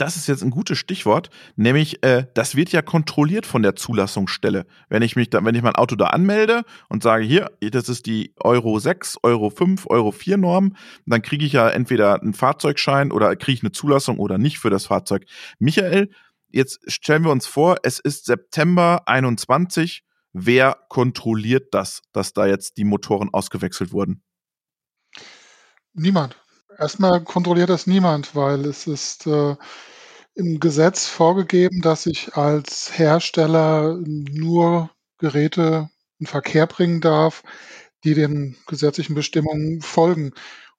das 0.00 0.16
ist 0.16 0.28
jetzt 0.28 0.42
ein 0.42 0.50
gutes 0.50 0.78
Stichwort, 0.78 1.28
nämlich 1.56 2.02
äh, 2.02 2.26
das 2.34 2.56
wird 2.56 2.72
ja 2.72 2.80
kontrolliert 2.80 3.44
von 3.44 3.62
der 3.62 3.76
Zulassungsstelle. 3.76 4.66
Wenn 4.88 5.02
ich 5.02 5.14
mich 5.14 5.28
da, 5.28 5.44
wenn 5.44 5.54
ich 5.54 5.62
mein 5.62 5.76
Auto 5.76 5.94
da 5.94 6.06
anmelde 6.06 6.62
und 6.88 7.02
sage, 7.02 7.24
hier, 7.24 7.50
das 7.70 7.90
ist 7.90 8.06
die 8.06 8.32
Euro 8.38 8.78
6, 8.78 9.18
Euro 9.22 9.50
5, 9.50 9.86
Euro 9.88 10.10
4 10.10 10.38
Norm, 10.38 10.74
dann 11.04 11.20
kriege 11.20 11.44
ich 11.44 11.52
ja 11.52 11.68
entweder 11.68 12.20
einen 12.20 12.32
Fahrzeugschein 12.32 13.12
oder 13.12 13.36
kriege 13.36 13.56
ich 13.56 13.62
eine 13.62 13.72
Zulassung 13.72 14.18
oder 14.18 14.38
nicht 14.38 14.58
für 14.58 14.70
das 14.70 14.86
Fahrzeug. 14.86 15.26
Michael, 15.58 16.10
jetzt 16.48 16.80
stellen 16.90 17.24
wir 17.24 17.30
uns 17.30 17.46
vor, 17.46 17.76
es 17.82 17.98
ist 17.98 18.24
September 18.24 19.02
21. 19.06 20.02
Wer 20.32 20.78
kontrolliert 20.88 21.74
das, 21.74 22.00
dass 22.12 22.32
da 22.32 22.46
jetzt 22.46 22.78
die 22.78 22.84
Motoren 22.84 23.28
ausgewechselt 23.34 23.92
wurden? 23.92 24.22
Niemand. 25.92 26.36
Erstmal 26.80 27.22
kontrolliert 27.22 27.68
das 27.68 27.86
niemand, 27.86 28.34
weil 28.34 28.64
es 28.64 28.86
ist 28.86 29.26
äh, 29.26 29.54
im 30.34 30.60
Gesetz 30.60 31.06
vorgegeben, 31.06 31.82
dass 31.82 32.06
ich 32.06 32.36
als 32.36 32.96
Hersteller 32.98 33.98
nur 34.06 34.88
Geräte 35.18 35.90
in 36.18 36.26
Verkehr 36.26 36.66
bringen 36.66 37.02
darf, 37.02 37.42
die 38.02 38.14
den 38.14 38.56
gesetzlichen 38.66 39.14
Bestimmungen 39.14 39.82
folgen. 39.82 40.32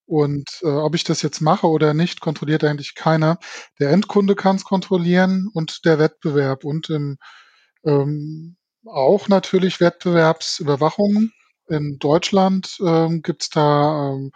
Und 0.07 0.49
äh, 0.63 0.69
ob 0.69 0.95
ich 0.95 1.03
das 1.03 1.21
jetzt 1.21 1.39
mache 1.39 1.67
oder 1.67 1.93
nicht, 1.93 2.19
kontrolliert 2.19 2.63
eigentlich 2.63 2.95
keiner. 2.95 3.37
Der 3.79 3.91
Endkunde 3.91 4.33
kann 4.33 4.55
es 4.55 4.63
kontrollieren 4.63 5.51
und 5.53 5.85
der 5.85 5.99
Wettbewerb 5.99 6.63
und 6.63 6.89
im, 6.89 7.17
ähm, 7.85 8.57
auch 8.87 9.27
natürlich 9.27 9.79
Wettbewerbsüberwachung. 9.79 11.29
In 11.69 11.99
Deutschland 11.99 12.77
ähm, 12.83 13.21
gibt 13.21 13.43
es 13.43 13.49
da 13.49 14.13
ähm, 14.13 14.31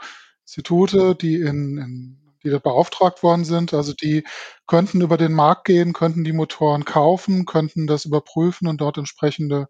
Institute, 0.46 1.16
die 1.16 1.36
in, 1.36 1.78
in 1.78 2.26
die 2.44 2.52
da 2.52 2.60
beauftragt 2.60 3.24
worden 3.24 3.44
sind. 3.44 3.74
Also 3.74 3.94
die 3.94 4.24
könnten 4.68 5.02
über 5.02 5.18
den 5.18 5.34
Markt 5.34 5.66
gehen, 5.66 5.94
könnten 5.94 6.24
die 6.24 6.32
Motoren 6.32 6.86
kaufen, 6.86 7.46
könnten 7.46 7.88
das 7.88 8.06
überprüfen 8.06 8.68
und 8.68 8.80
dort 8.80 8.98
entsprechende 8.98 9.68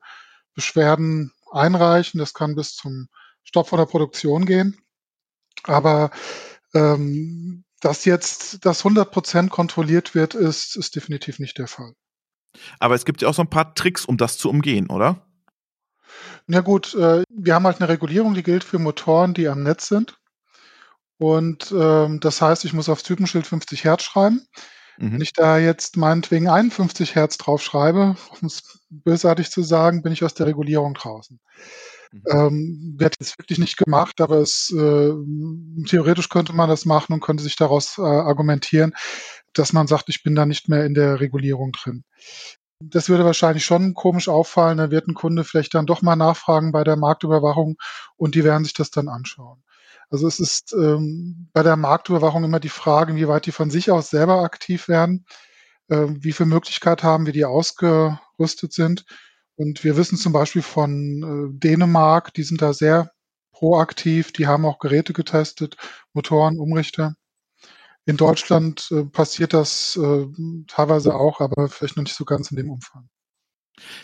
Beschwerden 0.53 1.31
einreichen. 1.51 2.19
Das 2.19 2.33
kann 2.33 2.55
bis 2.55 2.75
zum 2.75 3.07
Stopp 3.43 3.69
von 3.69 3.79
der 3.79 3.85
Produktion 3.85 4.45
gehen. 4.45 4.77
Aber 5.63 6.11
ähm, 6.73 7.63
dass 7.79 8.03
jetzt 8.03 8.65
das 8.65 8.79
100 8.79 9.09
Prozent 9.09 9.51
kontrolliert 9.51 10.13
wird, 10.13 10.35
ist, 10.35 10.75
ist 10.75 10.95
definitiv 10.95 11.39
nicht 11.39 11.57
der 11.57 11.67
Fall. 11.67 11.93
Aber 12.79 12.95
es 12.95 13.05
gibt 13.05 13.21
ja 13.21 13.29
auch 13.29 13.33
so 13.33 13.41
ein 13.41 13.49
paar 13.49 13.73
Tricks, 13.73 14.05
um 14.05 14.17
das 14.17 14.37
zu 14.37 14.49
umgehen, 14.49 14.89
oder? 14.89 15.25
Na 16.47 16.59
gut, 16.59 16.93
äh, 16.95 17.23
wir 17.29 17.55
haben 17.55 17.65
halt 17.65 17.79
eine 17.79 17.89
Regulierung, 17.89 18.33
die 18.33 18.43
gilt 18.43 18.63
für 18.63 18.79
Motoren, 18.79 19.33
die 19.33 19.47
am 19.47 19.63
Netz 19.63 19.87
sind. 19.87 20.17
Und 21.17 21.73
ähm, 21.77 22.19
das 22.19 22.41
heißt, 22.41 22.65
ich 22.65 22.73
muss 22.73 22.89
aufs 22.89 23.03
Typenschild 23.03 23.47
50 23.47 23.83
Hertz 23.83 24.03
schreiben. 24.03 24.45
Mhm. 24.97 25.13
Wenn 25.13 25.21
ich 25.21 25.33
da 25.33 25.57
jetzt 25.57 25.97
meinetwegen 25.97 26.47
51 26.47 27.15
Hertz 27.15 27.37
drauf 27.37 27.61
schreibe, 27.61 28.15
um 28.41 28.47
es 28.47 28.79
bösartig 28.89 29.51
zu 29.51 29.61
sagen, 29.61 30.01
bin 30.01 30.13
ich 30.13 30.23
aus 30.23 30.33
der 30.33 30.47
Regulierung 30.47 30.93
draußen. 30.93 31.39
Mhm. 32.11 32.21
Ähm, 32.29 32.95
wird 32.97 33.15
jetzt 33.19 33.37
wirklich 33.39 33.59
nicht 33.59 33.77
gemacht, 33.77 34.21
aber 34.21 34.37
es 34.37 34.71
äh, 34.71 35.13
theoretisch 35.87 36.29
könnte 36.29 36.53
man 36.53 36.69
das 36.69 36.85
machen 36.85 37.13
und 37.13 37.21
könnte 37.21 37.43
sich 37.43 37.55
daraus 37.55 37.97
äh, 37.97 38.01
argumentieren, 38.01 38.93
dass 39.53 39.73
man 39.73 39.87
sagt, 39.87 40.09
ich 40.09 40.23
bin 40.23 40.35
da 40.35 40.45
nicht 40.45 40.69
mehr 40.69 40.85
in 40.85 40.93
der 40.93 41.19
Regulierung 41.19 41.71
drin. 41.71 42.03
Das 42.79 43.07
würde 43.07 43.23
wahrscheinlich 43.23 43.63
schon 43.63 43.93
komisch 43.93 44.27
auffallen. 44.27 44.77
Da 44.77 44.91
wird 44.91 45.07
ein 45.07 45.13
Kunde 45.13 45.45
vielleicht 45.45 45.73
dann 45.73 45.85
doch 45.85 46.01
mal 46.01 46.17
nachfragen 46.17 46.73
bei 46.73 46.83
der 46.83 46.97
Marktüberwachung 46.97 47.77
und 48.17 48.35
die 48.35 48.43
werden 48.43 48.65
sich 48.65 48.73
das 48.73 48.91
dann 48.91 49.07
anschauen. 49.07 49.63
Also 50.15 50.27
es 50.29 50.39
ist 50.39 50.71
ähm, 50.71 51.49
bei 51.51 51.61
der 51.61 51.75
Marktüberwachung 51.75 52.45
immer 52.45 52.61
die 52.61 52.69
Frage, 52.69 53.11
inwieweit 53.11 53.47
die 53.47 53.51
von 53.51 53.69
sich 53.69 53.91
aus 53.91 54.09
selber 54.09 54.43
aktiv 54.43 54.87
werden, 54.87 55.25
äh, 55.89 56.05
wie 56.07 56.31
viel 56.31 56.45
Möglichkeit 56.45 57.03
haben, 57.03 57.25
wie 57.25 57.33
die 57.33 57.43
ausgerüstet 57.43 58.71
sind. 58.71 59.03
Und 59.57 59.83
wir 59.83 59.97
wissen 59.97 60.17
zum 60.17 60.31
Beispiel 60.31 60.61
von 60.61 61.51
äh, 61.51 61.59
Dänemark, 61.59 62.33
die 62.33 62.43
sind 62.43 62.61
da 62.61 62.71
sehr 62.71 63.11
proaktiv, 63.51 64.31
die 64.31 64.47
haben 64.47 64.63
auch 64.63 64.79
Geräte 64.79 65.11
getestet, 65.11 65.75
Motoren, 66.13 66.59
Umrichter. 66.59 67.15
In 68.05 68.15
Deutschland 68.15 68.87
äh, 68.91 69.03
passiert 69.03 69.53
das 69.53 69.99
äh, 70.01 70.27
teilweise 70.67 71.13
auch, 71.13 71.41
aber 71.41 71.67
vielleicht 71.67 71.97
noch 71.97 72.05
nicht 72.05 72.15
so 72.15 72.23
ganz 72.23 72.51
in 72.51 72.55
dem 72.55 72.69
Umfang. 72.69 73.09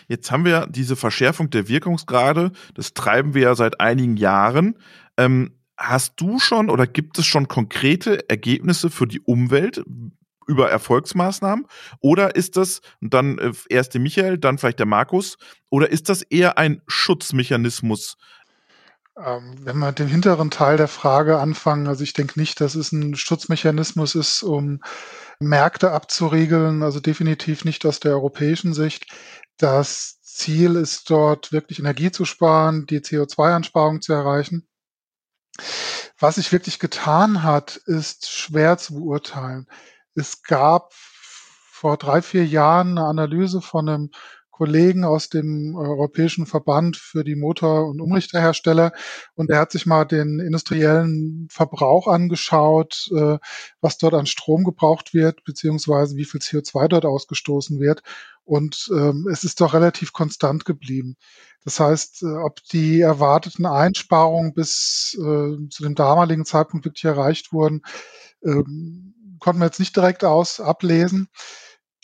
Jetzt 0.08 0.30
haben 0.30 0.44
wir 0.44 0.66
diese 0.66 0.94
Verschärfung 0.94 1.48
der 1.48 1.68
Wirkungsgrade, 1.68 2.52
das 2.74 2.92
treiben 2.92 3.32
wir 3.32 3.40
ja 3.40 3.54
seit 3.54 3.80
einigen 3.80 4.18
Jahren. 4.18 4.76
Ähm, 5.16 5.56
Hast 5.82 6.20
du 6.20 6.38
schon 6.38 6.70
oder 6.70 6.86
gibt 6.86 7.18
es 7.18 7.26
schon 7.26 7.48
konkrete 7.48 8.28
Ergebnisse 8.30 8.88
für 8.88 9.08
die 9.08 9.18
Umwelt 9.18 9.82
über 10.46 10.70
Erfolgsmaßnahmen? 10.70 11.66
Oder 11.98 12.36
ist 12.36 12.56
das 12.56 12.82
dann 13.00 13.38
äh, 13.38 13.52
erst 13.68 13.94
der 13.94 14.00
Michael, 14.00 14.38
dann 14.38 14.58
vielleicht 14.58 14.78
der 14.78 14.86
Markus? 14.86 15.38
Oder 15.70 15.90
ist 15.90 16.08
das 16.08 16.22
eher 16.22 16.56
ein 16.56 16.82
Schutzmechanismus? 16.86 18.16
Ähm, 19.18 19.56
wenn 19.58 19.76
wir 19.78 19.90
den 19.90 20.06
hinteren 20.06 20.52
Teil 20.52 20.76
der 20.76 20.86
Frage 20.86 21.40
anfangen, 21.40 21.88
also 21.88 22.04
ich 22.04 22.12
denke 22.12 22.38
nicht, 22.38 22.60
dass 22.60 22.76
es 22.76 22.92
ein 22.92 23.16
Schutzmechanismus 23.16 24.14
ist, 24.14 24.44
um 24.44 24.82
Märkte 25.40 25.90
abzuriegeln, 25.90 26.84
also 26.84 27.00
definitiv 27.00 27.64
nicht 27.64 27.84
aus 27.86 27.98
der 27.98 28.12
europäischen 28.12 28.72
Sicht. 28.72 29.06
Das 29.58 30.20
Ziel 30.22 30.76
ist 30.76 31.10
dort 31.10 31.50
wirklich 31.50 31.80
Energie 31.80 32.12
zu 32.12 32.24
sparen, 32.24 32.86
die 32.86 33.00
CO2-Einsparung 33.00 34.00
zu 34.00 34.12
erreichen. 34.12 34.68
Was 36.18 36.36
sich 36.36 36.52
wirklich 36.52 36.78
getan 36.78 37.42
hat, 37.42 37.76
ist 37.76 38.30
schwer 38.30 38.78
zu 38.78 38.94
beurteilen. 38.94 39.66
Es 40.14 40.42
gab 40.42 40.92
vor 40.92 41.96
drei, 41.96 42.22
vier 42.22 42.46
Jahren 42.46 42.98
eine 42.98 43.06
Analyse 43.06 43.60
von 43.60 43.88
einem 43.88 44.10
Kollegen 44.52 45.04
aus 45.04 45.30
dem 45.30 45.74
Europäischen 45.74 46.46
Verband 46.46 46.96
für 46.96 47.24
die 47.24 47.34
Motor- 47.34 47.88
und 47.88 48.00
Umrichterhersteller 48.00 48.92
und 49.34 49.50
er 49.50 49.58
hat 49.58 49.72
sich 49.72 49.86
mal 49.86 50.04
den 50.04 50.38
industriellen 50.38 51.48
Verbrauch 51.50 52.06
angeschaut, 52.06 53.10
äh, 53.16 53.38
was 53.80 53.98
dort 53.98 54.14
an 54.14 54.26
Strom 54.26 54.62
gebraucht 54.62 55.14
wird, 55.14 55.42
beziehungsweise 55.44 56.16
wie 56.16 56.26
viel 56.26 56.40
CO2 56.40 56.86
dort 56.88 57.06
ausgestoßen 57.06 57.80
wird. 57.80 58.02
Und 58.44 58.90
ähm, 58.92 59.28
es 59.32 59.44
ist 59.44 59.60
doch 59.60 59.72
relativ 59.72 60.12
konstant 60.12 60.64
geblieben. 60.64 61.16
Das 61.64 61.80
heißt, 61.80 62.22
äh, 62.22 62.26
ob 62.26 62.62
die 62.64 63.00
erwarteten 63.00 63.66
Einsparungen 63.66 64.52
bis 64.52 65.16
äh, 65.18 65.68
zu 65.70 65.82
dem 65.82 65.94
damaligen 65.94 66.44
Zeitpunkt 66.44 66.84
wirklich 66.84 67.04
erreicht 67.04 67.52
wurden, 67.52 67.82
ähm, 68.44 69.14
konnten 69.38 69.60
wir 69.60 69.66
jetzt 69.66 69.80
nicht 69.80 69.96
direkt 69.96 70.24
aus 70.24 70.60
ablesen. 70.60 71.28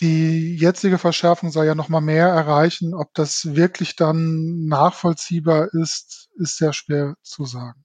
Die 0.00 0.57
jetzige 0.57 0.99
Verschärfung 0.99 1.50
soll 1.50 1.67
ja 1.67 1.75
noch 1.75 1.88
mal 1.88 2.00
mehr 2.00 2.28
erreichen. 2.28 2.95
Ob 2.95 3.12
das 3.14 3.57
wirklich 3.57 3.97
dann 3.97 4.67
nachvollziehbar 4.67 5.69
ist, 5.75 6.28
ist 6.37 6.57
sehr 6.57 6.73
schwer 6.73 7.17
zu 7.23 7.45
sagen. 7.45 7.85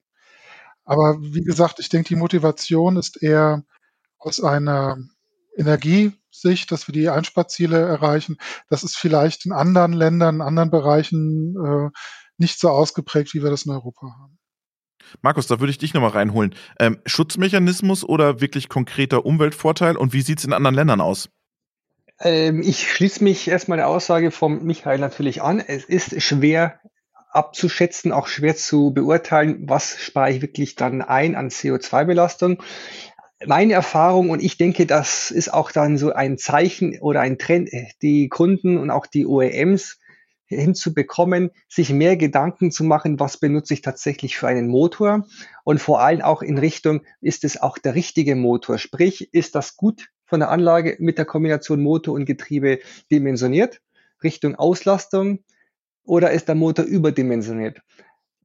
Aber 0.85 1.17
wie 1.21 1.43
gesagt, 1.43 1.79
ich 1.79 1.89
denke, 1.89 2.09
die 2.09 2.15
Motivation 2.15 2.97
ist 2.97 3.21
eher 3.21 3.63
aus 4.19 4.43
einer 4.43 4.97
Energiesicht, 5.57 6.71
dass 6.71 6.87
wir 6.87 6.93
die 6.93 7.09
Einsparziele 7.09 7.79
erreichen. 7.79 8.37
Das 8.69 8.83
ist 8.83 8.95
vielleicht 8.95 9.45
in 9.45 9.51
anderen 9.51 9.93
Ländern, 9.93 10.35
in 10.35 10.41
anderen 10.41 10.71
Bereichen 10.71 11.55
äh, 11.55 11.89
nicht 12.37 12.59
so 12.59 12.69
ausgeprägt, 12.69 13.33
wie 13.33 13.43
wir 13.43 13.49
das 13.49 13.65
in 13.65 13.71
Europa 13.71 14.07
haben. 14.19 14.37
Markus, 15.21 15.47
da 15.47 15.59
würde 15.59 15.71
ich 15.71 15.77
dich 15.77 15.93
nochmal 15.93 16.11
reinholen. 16.11 16.55
Ähm, 16.79 16.99
Schutzmechanismus 17.05 18.03
oder 18.03 18.41
wirklich 18.41 18.69
konkreter 18.69 19.25
Umweltvorteil 19.25 19.97
und 19.97 20.13
wie 20.13 20.21
sieht 20.21 20.39
es 20.39 20.45
in 20.45 20.53
anderen 20.53 20.75
Ländern 20.75 21.01
aus? 21.01 21.29
Ähm, 22.19 22.61
ich 22.61 22.91
schließe 22.91 23.23
mich 23.23 23.47
erstmal 23.47 23.77
der 23.77 23.87
Aussage 23.87 24.31
von 24.31 24.63
Michael 24.63 24.99
natürlich 24.99 25.41
an. 25.41 25.59
Es 25.59 25.85
ist 25.85 26.21
schwer 26.21 26.79
abzuschätzen, 27.31 28.11
auch 28.11 28.27
schwer 28.27 28.55
zu 28.55 28.93
beurteilen, 28.93 29.67
was 29.67 29.99
spare 29.99 30.31
ich 30.31 30.41
wirklich 30.41 30.75
dann 30.75 31.01
ein 31.01 31.35
an 31.35 31.49
CO2-Belastung. 31.49 32.61
Meine 33.45 33.73
Erfahrung, 33.73 34.29
und 34.29 34.41
ich 34.41 34.57
denke, 34.57 34.85
das 34.85 35.31
ist 35.31 35.53
auch 35.53 35.71
dann 35.71 35.97
so 35.97 36.13
ein 36.13 36.37
Zeichen 36.37 36.99
oder 37.01 37.21
ein 37.21 37.37
Trend, 37.37 37.69
die 38.01 38.29
Kunden 38.29 38.77
und 38.77 38.91
auch 38.91 39.07
die 39.07 39.25
OEMs 39.25 39.99
hinzubekommen, 40.45 41.49
sich 41.67 41.89
mehr 41.89 42.15
Gedanken 42.15 42.71
zu 42.71 42.83
machen, 42.83 43.19
was 43.19 43.37
benutze 43.37 43.73
ich 43.73 43.81
tatsächlich 43.81 44.37
für 44.37 44.47
einen 44.47 44.67
Motor 44.67 45.25
und 45.63 45.81
vor 45.81 46.01
allem 46.01 46.21
auch 46.21 46.41
in 46.41 46.57
Richtung, 46.57 47.01
ist 47.21 47.43
es 47.43 47.59
auch 47.59 47.77
der 47.77 47.95
richtige 47.95 48.35
Motor? 48.35 48.77
Sprich, 48.77 49.33
ist 49.33 49.55
das 49.55 49.75
gut 49.75 50.09
von 50.33 50.39
der 50.39 50.49
Anlage 50.49 50.97
mit 50.97 51.19
der 51.19 51.25
Kombination 51.25 51.79
Motor 51.83 52.15
und 52.15 52.25
Getriebe 52.25 52.79
dimensioniert, 53.11 53.81
Richtung 54.23 54.55
Auslastung, 54.55 55.43
oder 56.05 56.31
ist 56.31 56.47
der 56.47 56.55
Motor 56.55 56.85
überdimensioniert? 56.85 57.81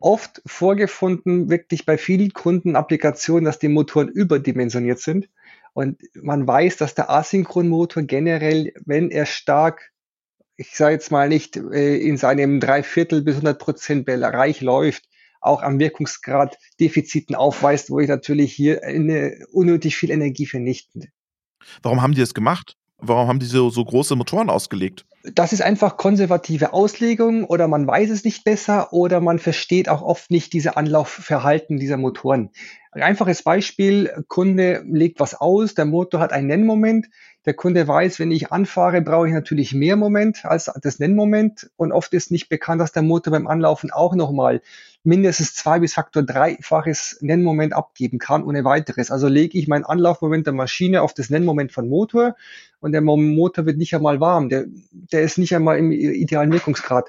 oft 0.01 0.43
vorgefunden, 0.47 1.51
wirklich 1.51 1.87
bei 1.87 1.99
vielen 1.99 2.33
Kundenapplikationen, 2.33 3.47
dass 3.47 3.59
die 3.59 3.69
Motoren 3.69 4.09
überdimensioniert 4.09 5.01
sind. 5.01 5.31
Und 5.73 6.01
man 6.15 6.47
weiß, 6.47 6.77
dass 6.77 6.95
der 6.95 7.11
Asynchronmotor 7.11 8.03
generell, 8.03 8.73
wenn 8.85 9.11
er 9.11 9.27
stark, 9.27 9.91
ich 10.57 10.77
sage 10.77 10.95
jetzt 10.95 11.11
mal 11.11 11.29
nicht 11.29 11.57
äh, 11.57 11.97
in 11.97 12.17
seinem 12.19 12.61
Dreiviertel 12.61 13.23
bis 13.23 13.37
100 13.37 13.59
Prozent 13.59 14.07
Bereich 14.07 14.61
läuft, 14.61 15.09
auch 15.41 15.63
am 15.63 15.79
Wirkungsgrad 15.79 16.59
Defiziten 16.81 17.35
aufweist, 17.35 17.91
wo 17.91 18.01
ich 18.01 18.09
natürlich 18.09 18.53
hier 18.53 18.83
unnötig 19.53 19.97
viel 19.97 20.11
Energie 20.11 20.47
vernichten. 20.47 21.13
Warum 21.83 22.03
haben 22.03 22.15
die 22.15 22.21
das 22.21 22.35
gemacht? 22.35 22.77
Warum 22.99 23.29
haben 23.29 23.39
die 23.39 23.47
so, 23.47 23.71
so 23.71 23.85
große 23.85 24.17
Motoren 24.17 24.51
ausgelegt? 24.51 25.05
Das 25.35 25.53
ist 25.53 25.63
einfach 25.63 25.97
konservative 25.97 26.73
Auslegung 26.73 27.45
oder 27.45 27.69
man 27.69 27.87
weiß 27.87 28.11
es 28.11 28.25
nicht 28.25 28.45
besser 28.45 28.93
oder 28.93 29.21
man 29.21 29.39
versteht 29.39 29.89
auch 29.89 30.03
oft 30.03 30.31
nicht 30.31 30.53
diese 30.53 30.77
Anlaufverhalten 30.77 31.79
dieser 31.79 31.97
Motoren. 31.97 32.51
Ein 32.93 33.03
einfaches 33.03 33.43
Beispiel, 33.43 34.25
Kunde 34.29 34.85
legt 34.89 35.21
was 35.21 35.35
aus, 35.35 35.75
der 35.75 35.85
Motor 35.85 36.21
hat 36.21 36.33
einen 36.33 36.47
Nennmoment, 36.47 37.09
der 37.49 37.55
Kunde 37.55 37.89
weiß, 37.89 38.19
wenn 38.19 38.31
ich 38.31 38.53
anfahre, 38.53 39.01
brauche 39.01 39.27
ich 39.27 39.33
natürlich 39.33 39.73
mehr 39.73 39.97
Moment 39.97 40.45
als 40.45 40.71
das 40.83 40.99
Nennmoment 40.99 41.71
und 41.77 41.93
oft 41.93 42.13
ist 42.13 42.31
nicht 42.31 42.51
bekannt, 42.51 42.79
dass 42.79 42.93
der 42.93 43.03
Motor 43.03 43.31
beim 43.31 43.47
Anlaufen 43.47 43.91
auch 43.91 44.15
nochmal 44.15 44.61
mindestens 45.03 45.55
zwei 45.55 45.79
bis 45.79 45.95
Faktor 45.95 46.23
dreifaches 46.25 47.17
Nennmoment 47.23 47.73
abgeben 47.73 48.19
kann, 48.19 48.45
ohne 48.45 48.65
weiteres. 48.65 49.11
Also 49.11 49.29
lege 49.29 49.57
ich 49.57 49.67
meinen 49.67 49.85
Anlaufmoment 49.85 50.47
der 50.47 50.53
Maschine 50.53 51.01
auf 51.01 51.15
das 51.15 51.31
Nennmoment 51.31 51.73
von 51.73 51.89
Motor 51.89 52.37
und 52.81 52.93
der 52.93 53.01
Motor 53.01 53.65
wird 53.65 53.79
nicht 53.79 53.95
einmal 53.95 54.21
warm. 54.21 54.51
Der, 54.51 54.67
der 54.93 55.23
ist 55.23 55.39
nicht 55.39 55.57
einmal 55.57 55.79
im 55.79 55.91
idealen 55.91 56.53
Wirkungsgrad, 56.53 57.07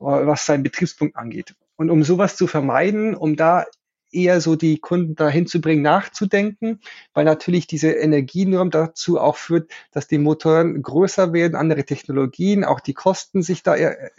was 0.00 0.44
seinen 0.44 0.64
Betriebspunkt 0.64 1.14
angeht. 1.14 1.54
Und 1.76 1.90
um 1.90 2.02
sowas 2.02 2.36
zu 2.36 2.48
vermeiden, 2.48 3.14
um 3.14 3.36
da 3.36 3.64
eher 4.12 4.40
so 4.40 4.56
die 4.56 4.78
Kunden 4.78 5.14
dahin 5.14 5.46
zu 5.46 5.60
bringen, 5.60 5.82
nachzudenken, 5.82 6.80
weil 7.14 7.24
natürlich 7.24 7.66
diese 7.66 7.90
Energienorm 7.90 8.70
dazu 8.70 9.20
auch 9.20 9.36
führt, 9.36 9.70
dass 9.92 10.08
die 10.08 10.18
Motoren 10.18 10.82
größer 10.82 11.32
werden, 11.32 11.54
andere 11.54 11.84
Technologien, 11.84 12.64
auch 12.64 12.80
die 12.80 12.94
Kosten 12.94 13.42
sich 13.42 13.62
da 13.62 13.74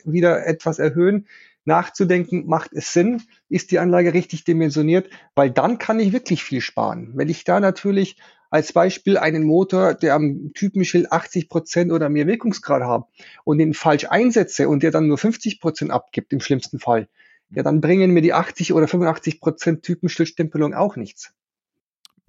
wieder 0.05 0.46
etwas 0.46 0.79
erhöhen 0.79 1.27
nachzudenken, 1.65 2.48
macht 2.48 2.74
es 2.74 2.93
Sinn? 2.93 3.22
Ist 3.48 3.72
die 3.72 3.79
Anlage 3.79 4.13
richtig 4.13 4.43
dimensioniert? 4.43 5.10
Weil 5.36 5.51
dann 5.51 5.77
kann 5.77 6.00
ich 6.00 6.12
wirklich 6.12 6.43
viel 6.43 6.62
sparen. 6.62 7.12
Wenn 7.15 7.29
ich 7.29 7.43
da 7.43 7.60
natürlich 7.60 8.17
als 8.50 8.74
Beispiel 8.74 9.17
einen 9.17 9.43
Motor, 9.43 9.93
der 9.93 10.15
am 10.15 10.51
Typenschild 10.53 11.12
80 11.12 11.50
Prozent 11.50 11.91
oder 11.91 12.10
mehr 12.10 12.27
Wirkungsgrad 12.27 12.81
hat 12.84 13.03
und 13.43 13.60
den 13.60 13.74
falsch 13.74 14.05
einsetze 14.10 14.67
und 14.67 14.84
der 14.84 14.91
dann 14.91 15.08
nur 15.08 15.17
50 15.17 15.62
Prozent 15.62 15.91
abgibt 15.91 16.34
im 16.34 16.41
schlimmsten 16.41 16.79
Fall, 16.79 17.08
ja, 17.51 17.63
dann 17.63 17.82
bringen 17.82 18.12
mir 18.12 18.22
die 18.22 18.34
80 18.34 18.74
oder 18.74 18.88
85 18.88 19.41
Prozent 19.41 19.84
Typenschildstempelung 19.84 20.74
auch 20.74 20.96
nichts. 20.96 21.34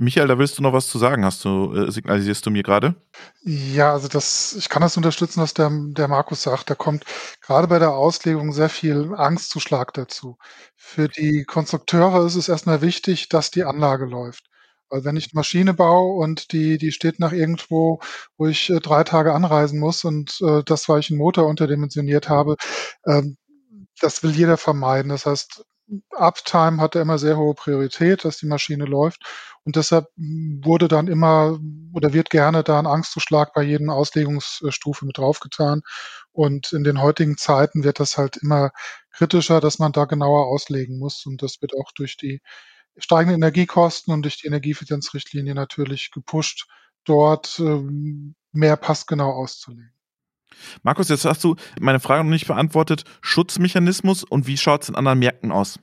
Michael, 0.02 0.28
da 0.28 0.38
willst 0.38 0.56
du 0.56 0.62
noch 0.62 0.72
was 0.72 0.88
zu 0.88 0.96
sagen, 0.96 1.26
hast 1.26 1.44
du, 1.44 1.74
äh, 1.74 1.90
signalisierst 1.90 2.46
du 2.46 2.50
mir 2.50 2.62
gerade? 2.62 2.94
Ja, 3.42 3.92
also 3.92 4.08
das, 4.08 4.54
ich 4.58 4.70
kann 4.70 4.80
das 4.80 4.96
unterstützen, 4.96 5.42
was 5.42 5.52
der, 5.52 5.70
der 5.70 6.08
Markus 6.08 6.42
sagt. 6.42 6.70
Da 6.70 6.74
kommt 6.74 7.04
gerade 7.42 7.68
bei 7.68 7.78
der 7.78 7.92
Auslegung 7.92 8.54
sehr 8.54 8.70
viel 8.70 9.12
Angstzuschlag 9.14 9.92
dazu. 9.92 10.38
Für 10.74 11.08
die 11.08 11.44
Konstrukteure 11.44 12.24
ist 12.24 12.36
es 12.36 12.48
erstmal 12.48 12.80
wichtig, 12.80 13.28
dass 13.28 13.50
die 13.50 13.64
Anlage 13.64 14.06
läuft. 14.06 14.46
Weil 14.88 15.04
wenn 15.04 15.16
ich 15.16 15.26
eine 15.26 15.38
Maschine 15.38 15.74
baue 15.74 16.24
und 16.24 16.52
die, 16.52 16.78
die 16.78 16.92
steht 16.92 17.20
nach 17.20 17.32
irgendwo, 17.32 18.00
wo 18.38 18.46
ich 18.46 18.70
äh, 18.70 18.80
drei 18.80 19.04
Tage 19.04 19.34
anreisen 19.34 19.78
muss 19.78 20.04
und 20.04 20.40
äh, 20.40 20.62
das, 20.64 20.88
weil 20.88 21.00
ich 21.00 21.10
einen 21.10 21.18
Motor 21.18 21.46
unterdimensioniert 21.46 22.30
habe, 22.30 22.56
ähm, 23.04 23.36
das 24.00 24.22
will 24.22 24.32
jeder 24.32 24.56
vermeiden. 24.56 25.10
Das 25.10 25.26
heißt, 25.26 25.64
Uptime 26.12 26.80
hatte 26.80 27.00
immer 27.00 27.18
sehr 27.18 27.36
hohe 27.36 27.54
Priorität, 27.54 28.24
dass 28.24 28.38
die 28.38 28.46
Maschine 28.46 28.84
läuft. 28.84 29.24
Und 29.64 29.76
deshalb 29.76 30.06
wurde 30.16 30.88
dann 30.88 31.08
immer 31.08 31.58
oder 31.92 32.12
wird 32.12 32.30
gerne 32.30 32.62
da 32.62 32.78
ein 32.78 32.86
Angstzuschlag 32.86 33.52
bei 33.54 33.62
jedem 33.62 33.90
Auslegungsstufe 33.90 35.04
mit 35.04 35.18
draufgetan. 35.18 35.82
Und 36.32 36.72
in 36.72 36.84
den 36.84 37.00
heutigen 37.00 37.36
Zeiten 37.36 37.84
wird 37.84 38.00
das 38.00 38.16
halt 38.16 38.36
immer 38.36 38.70
kritischer, 39.12 39.60
dass 39.60 39.78
man 39.78 39.92
da 39.92 40.04
genauer 40.04 40.46
auslegen 40.46 40.98
muss. 40.98 41.26
Und 41.26 41.42
das 41.42 41.60
wird 41.60 41.74
auch 41.74 41.92
durch 41.92 42.16
die 42.16 42.40
steigenden 42.96 43.36
Energiekosten 43.36 44.12
und 44.14 44.22
durch 44.22 44.38
die 44.38 44.46
Energieeffizienzrichtlinie 44.46 45.54
natürlich 45.54 46.10
gepusht, 46.12 46.66
dort 47.04 47.58
ähm, 47.58 48.34
mehr 48.52 48.76
passgenau 48.76 49.30
auszulegen. 49.30 49.92
Markus, 50.82 51.08
jetzt 51.08 51.24
hast 51.24 51.42
du 51.44 51.56
meine 51.80 52.00
Frage 52.00 52.24
noch 52.24 52.30
nicht 52.30 52.46
beantwortet. 52.46 53.04
Schutzmechanismus 53.20 54.24
und 54.24 54.46
wie 54.46 54.56
schaut 54.56 54.82
es 54.82 54.88
in 54.88 54.94
anderen 54.94 55.18
Märkten 55.18 55.52
aus? 55.52 55.78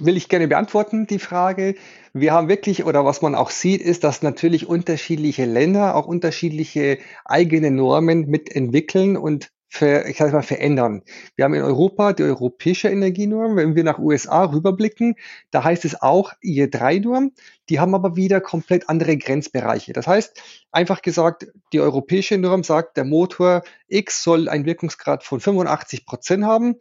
will 0.00 0.16
ich 0.16 0.28
gerne 0.28 0.48
beantworten, 0.48 1.06
die 1.06 1.18
Frage. 1.18 1.74
Wir 2.12 2.32
haben 2.32 2.48
wirklich, 2.48 2.84
oder 2.84 3.04
was 3.04 3.22
man 3.22 3.34
auch 3.34 3.50
sieht, 3.50 3.80
ist, 3.80 4.04
dass 4.04 4.22
natürlich 4.22 4.66
unterschiedliche 4.66 5.44
Länder 5.44 5.94
auch 5.94 6.06
unterschiedliche 6.06 6.98
eigene 7.24 7.70
Normen 7.70 8.26
mitentwickeln 8.26 9.16
und 9.16 9.50
ver, 9.70 10.06
ich 10.06 10.18
sag 10.18 10.32
mal, 10.32 10.42
verändern. 10.42 11.02
Wir 11.36 11.44
haben 11.44 11.54
in 11.54 11.62
Europa 11.62 12.12
die 12.12 12.24
europäische 12.24 12.88
Energienorm. 12.88 13.56
Wenn 13.56 13.76
wir 13.76 13.84
nach 13.84 13.98
USA 13.98 14.44
rüberblicken, 14.44 15.14
da 15.50 15.64
heißt 15.64 15.84
es 15.84 16.02
auch 16.02 16.32
IE3-Norm. 16.42 17.32
Die 17.68 17.78
haben 17.78 17.94
aber 17.94 18.16
wieder 18.16 18.40
komplett 18.40 18.88
andere 18.88 19.16
Grenzbereiche. 19.16 19.92
Das 19.92 20.06
heißt, 20.06 20.42
einfach 20.72 21.02
gesagt, 21.02 21.46
die 21.72 21.80
europäische 21.80 22.36
Norm 22.36 22.64
sagt, 22.64 22.96
der 22.96 23.04
Motor 23.04 23.62
X 23.88 24.22
soll 24.24 24.48
einen 24.48 24.66
Wirkungsgrad 24.66 25.22
von 25.22 25.40
85 25.40 26.04
Prozent 26.04 26.44
haben 26.44 26.76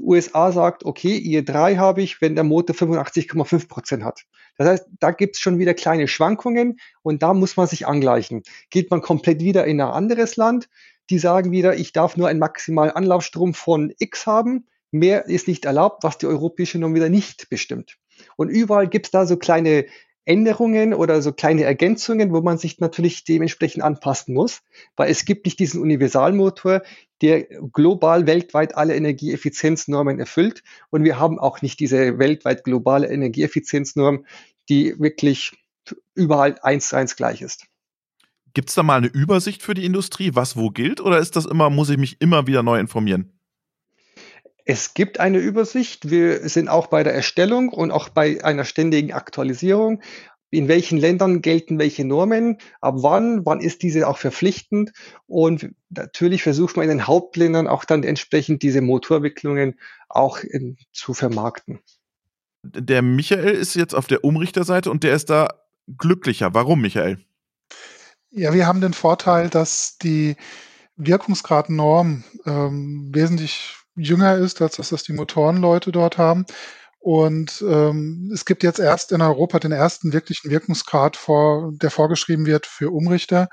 USA 0.00 0.52
sagt, 0.52 0.84
okay, 0.84 1.16
IE3 1.16 1.76
habe 1.76 2.02
ich, 2.02 2.20
wenn 2.20 2.34
der 2.34 2.44
Motor 2.44 2.76
85,5 2.76 3.68
Prozent 3.68 4.04
hat. 4.04 4.24
Das 4.56 4.68
heißt, 4.68 4.86
da 5.00 5.10
gibt 5.10 5.36
es 5.36 5.40
schon 5.40 5.58
wieder 5.58 5.74
kleine 5.74 6.08
Schwankungen 6.08 6.78
und 7.02 7.22
da 7.22 7.34
muss 7.34 7.56
man 7.56 7.66
sich 7.66 7.86
angleichen. 7.86 8.42
Geht 8.70 8.90
man 8.90 9.02
komplett 9.02 9.40
wieder 9.40 9.64
in 9.64 9.80
ein 9.80 9.88
anderes 9.88 10.36
Land, 10.36 10.68
die 11.10 11.18
sagen 11.18 11.50
wieder, 11.50 11.76
ich 11.76 11.92
darf 11.92 12.16
nur 12.16 12.28
einen 12.28 12.38
maximalen 12.38 12.92
Anlaufstrom 12.92 13.54
von 13.54 13.92
X 13.98 14.26
haben, 14.26 14.66
mehr 14.90 15.26
ist 15.26 15.48
nicht 15.48 15.64
erlaubt, 15.64 16.04
was 16.04 16.18
die 16.18 16.26
europäische 16.26 16.78
Norm 16.78 16.94
wieder 16.94 17.08
nicht 17.08 17.48
bestimmt. 17.50 17.98
Und 18.36 18.48
überall 18.48 18.88
gibt 18.88 19.06
es 19.06 19.10
da 19.10 19.26
so 19.26 19.36
kleine 19.36 19.86
Änderungen 20.24 20.92
oder 20.92 21.22
so 21.22 21.32
kleine 21.32 21.64
Ergänzungen, 21.64 22.32
wo 22.32 22.42
man 22.42 22.58
sich 22.58 22.80
natürlich 22.80 23.24
dementsprechend 23.24 23.82
anpassen 23.82 24.34
muss, 24.34 24.60
weil 24.94 25.10
es 25.10 25.24
gibt 25.24 25.46
nicht 25.46 25.58
diesen 25.58 25.80
Universalmotor, 25.80 26.82
der 27.22 27.44
global 27.44 28.26
weltweit 28.26 28.76
alle 28.76 28.94
Energieeffizienznormen 28.94 30.20
erfüllt 30.20 30.62
und 30.90 31.04
wir 31.04 31.18
haben 31.18 31.38
auch 31.38 31.62
nicht 31.62 31.80
diese 31.80 32.18
weltweit 32.18 32.62
globale 32.62 33.08
Energieeffizienznorm, 33.08 34.26
die 34.68 34.98
wirklich 35.00 35.52
überall 36.14 36.56
eins 36.60 36.88
zu 36.88 36.96
eins 36.96 37.16
gleich 37.16 37.40
ist. 37.40 37.66
Gibt 38.58 38.70
es 38.70 38.74
da 38.74 38.82
mal 38.82 38.96
eine 38.96 39.06
Übersicht 39.06 39.62
für 39.62 39.74
die 39.74 39.84
Industrie, 39.84 40.32
was 40.34 40.56
wo 40.56 40.70
gilt, 40.70 41.00
oder 41.00 41.20
ist 41.20 41.36
das 41.36 41.46
immer, 41.46 41.70
muss 41.70 41.90
ich 41.90 41.96
mich 41.96 42.20
immer 42.20 42.48
wieder 42.48 42.64
neu 42.64 42.80
informieren? 42.80 43.38
Es 44.64 44.94
gibt 44.94 45.20
eine 45.20 45.38
Übersicht. 45.38 46.10
Wir 46.10 46.40
sind 46.48 46.68
auch 46.68 46.88
bei 46.88 47.04
der 47.04 47.14
Erstellung 47.14 47.68
und 47.68 47.92
auch 47.92 48.08
bei 48.08 48.42
einer 48.42 48.64
ständigen 48.64 49.12
Aktualisierung. 49.12 50.02
In 50.50 50.66
welchen 50.66 50.98
Ländern 50.98 51.40
gelten 51.40 51.78
welche 51.78 52.04
Normen? 52.04 52.58
Ab 52.80 52.96
wann? 52.98 53.46
Wann 53.46 53.60
ist 53.60 53.84
diese 53.84 54.08
auch 54.08 54.18
verpflichtend? 54.18 54.90
Und 55.28 55.70
natürlich 55.90 56.42
versucht 56.42 56.76
man 56.76 56.82
in 56.82 56.98
den 56.98 57.06
Hauptländern 57.06 57.68
auch 57.68 57.84
dann 57.84 58.02
entsprechend 58.02 58.64
diese 58.64 58.80
Motorwicklungen 58.80 59.78
auch 60.08 60.40
in, 60.40 60.78
zu 60.90 61.14
vermarkten. 61.14 61.78
Der 62.64 63.02
Michael 63.02 63.54
ist 63.54 63.76
jetzt 63.76 63.94
auf 63.94 64.08
der 64.08 64.24
Umrichterseite 64.24 64.90
und 64.90 65.04
der 65.04 65.14
ist 65.14 65.30
da 65.30 65.46
glücklicher. 65.96 66.54
Warum, 66.54 66.80
Michael? 66.80 67.24
Ja, 68.38 68.52
wir 68.54 68.68
haben 68.68 68.80
den 68.80 68.92
Vorteil, 68.92 69.50
dass 69.50 69.98
die 69.98 70.36
Wirkungsgradnorm 70.96 72.22
ähm, 72.46 73.10
wesentlich 73.12 73.74
jünger 73.96 74.36
ist, 74.36 74.62
als 74.62 74.76
dass 74.76 74.90
das 74.90 75.02
die 75.02 75.12
Motorenleute 75.12 75.90
dort 75.90 76.18
haben. 76.18 76.46
Und 77.00 77.64
ähm, 77.68 78.30
es 78.32 78.44
gibt 78.44 78.62
jetzt 78.62 78.78
erst 78.78 79.10
in 79.10 79.22
Europa 79.22 79.58
den 79.58 79.72
ersten 79.72 80.12
wirklichen 80.12 80.50
Wirkungsgrad, 80.50 81.16
vor, 81.16 81.72
der 81.82 81.90
vorgeschrieben 81.90 82.46
wird 82.46 82.66
für 82.66 82.90
Umrichter. 82.92 83.48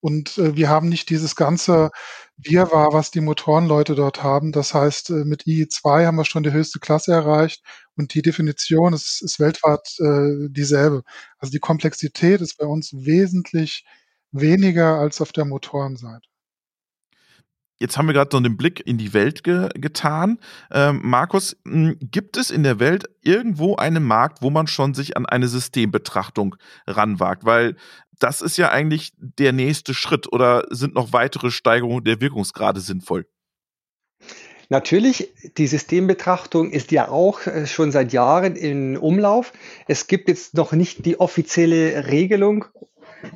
Und 0.00 0.36
äh, 0.36 0.54
wir 0.54 0.68
haben 0.68 0.90
nicht 0.90 1.08
dieses 1.08 1.34
ganze 1.34 1.90
Wirrwarr, 2.36 2.92
was 2.92 3.10
die 3.10 3.22
Motorenleute 3.22 3.94
dort 3.94 4.22
haben. 4.22 4.52
Das 4.52 4.74
heißt, 4.74 5.10
äh, 5.10 5.24
mit 5.24 5.44
IE2 5.44 6.04
haben 6.04 6.16
wir 6.16 6.26
schon 6.26 6.42
die 6.42 6.52
höchste 6.52 6.78
Klasse 6.78 7.12
erreicht 7.12 7.62
und 7.96 8.12
die 8.12 8.20
Definition 8.20 8.92
ist, 8.92 9.22
ist 9.22 9.40
weltweit 9.40 9.80
äh, 9.98 10.50
dieselbe. 10.50 11.04
Also 11.38 11.52
die 11.52 11.58
Komplexität 11.58 12.42
ist 12.42 12.58
bei 12.58 12.66
uns 12.66 12.92
wesentlich 12.92 13.86
weniger 14.40 14.98
als 14.98 15.20
auf 15.20 15.32
der 15.32 15.44
Motorenseite. 15.44 16.28
Jetzt 17.78 17.98
haben 17.98 18.06
wir 18.06 18.14
gerade 18.14 18.30
so 18.32 18.38
einen 18.38 18.56
Blick 18.56 18.80
in 18.86 18.96
die 18.96 19.12
Welt 19.12 19.44
ge 19.44 19.68
getan. 19.74 20.38
Ähm, 20.70 21.00
Markus, 21.02 21.56
gibt 21.64 22.38
es 22.38 22.50
in 22.50 22.62
der 22.62 22.80
Welt 22.80 23.04
irgendwo 23.22 23.76
einen 23.76 24.02
Markt, 24.02 24.40
wo 24.40 24.48
man 24.48 24.66
schon 24.66 24.94
sich 24.94 25.16
an 25.16 25.26
eine 25.26 25.46
Systembetrachtung 25.46 26.56
ranwagt? 26.86 27.44
Weil 27.44 27.76
das 28.18 28.40
ist 28.40 28.56
ja 28.56 28.70
eigentlich 28.70 29.12
der 29.18 29.52
nächste 29.52 29.92
Schritt 29.92 30.32
oder 30.32 30.64
sind 30.70 30.94
noch 30.94 31.12
weitere 31.12 31.50
Steigerungen 31.50 32.04
der 32.04 32.22
Wirkungsgrade 32.22 32.80
sinnvoll? 32.80 33.26
Natürlich, 34.70 35.32
die 35.58 35.66
Systembetrachtung 35.66 36.70
ist 36.70 36.90
ja 36.92 37.08
auch 37.08 37.46
äh, 37.46 37.66
schon 37.66 37.92
seit 37.92 38.12
Jahren 38.12 38.56
in 38.56 38.96
Umlauf. 38.96 39.52
Es 39.86 40.06
gibt 40.06 40.28
jetzt 40.28 40.54
noch 40.54 40.72
nicht 40.72 41.04
die 41.04 41.20
offizielle 41.20 42.08
Regelung 42.08 42.64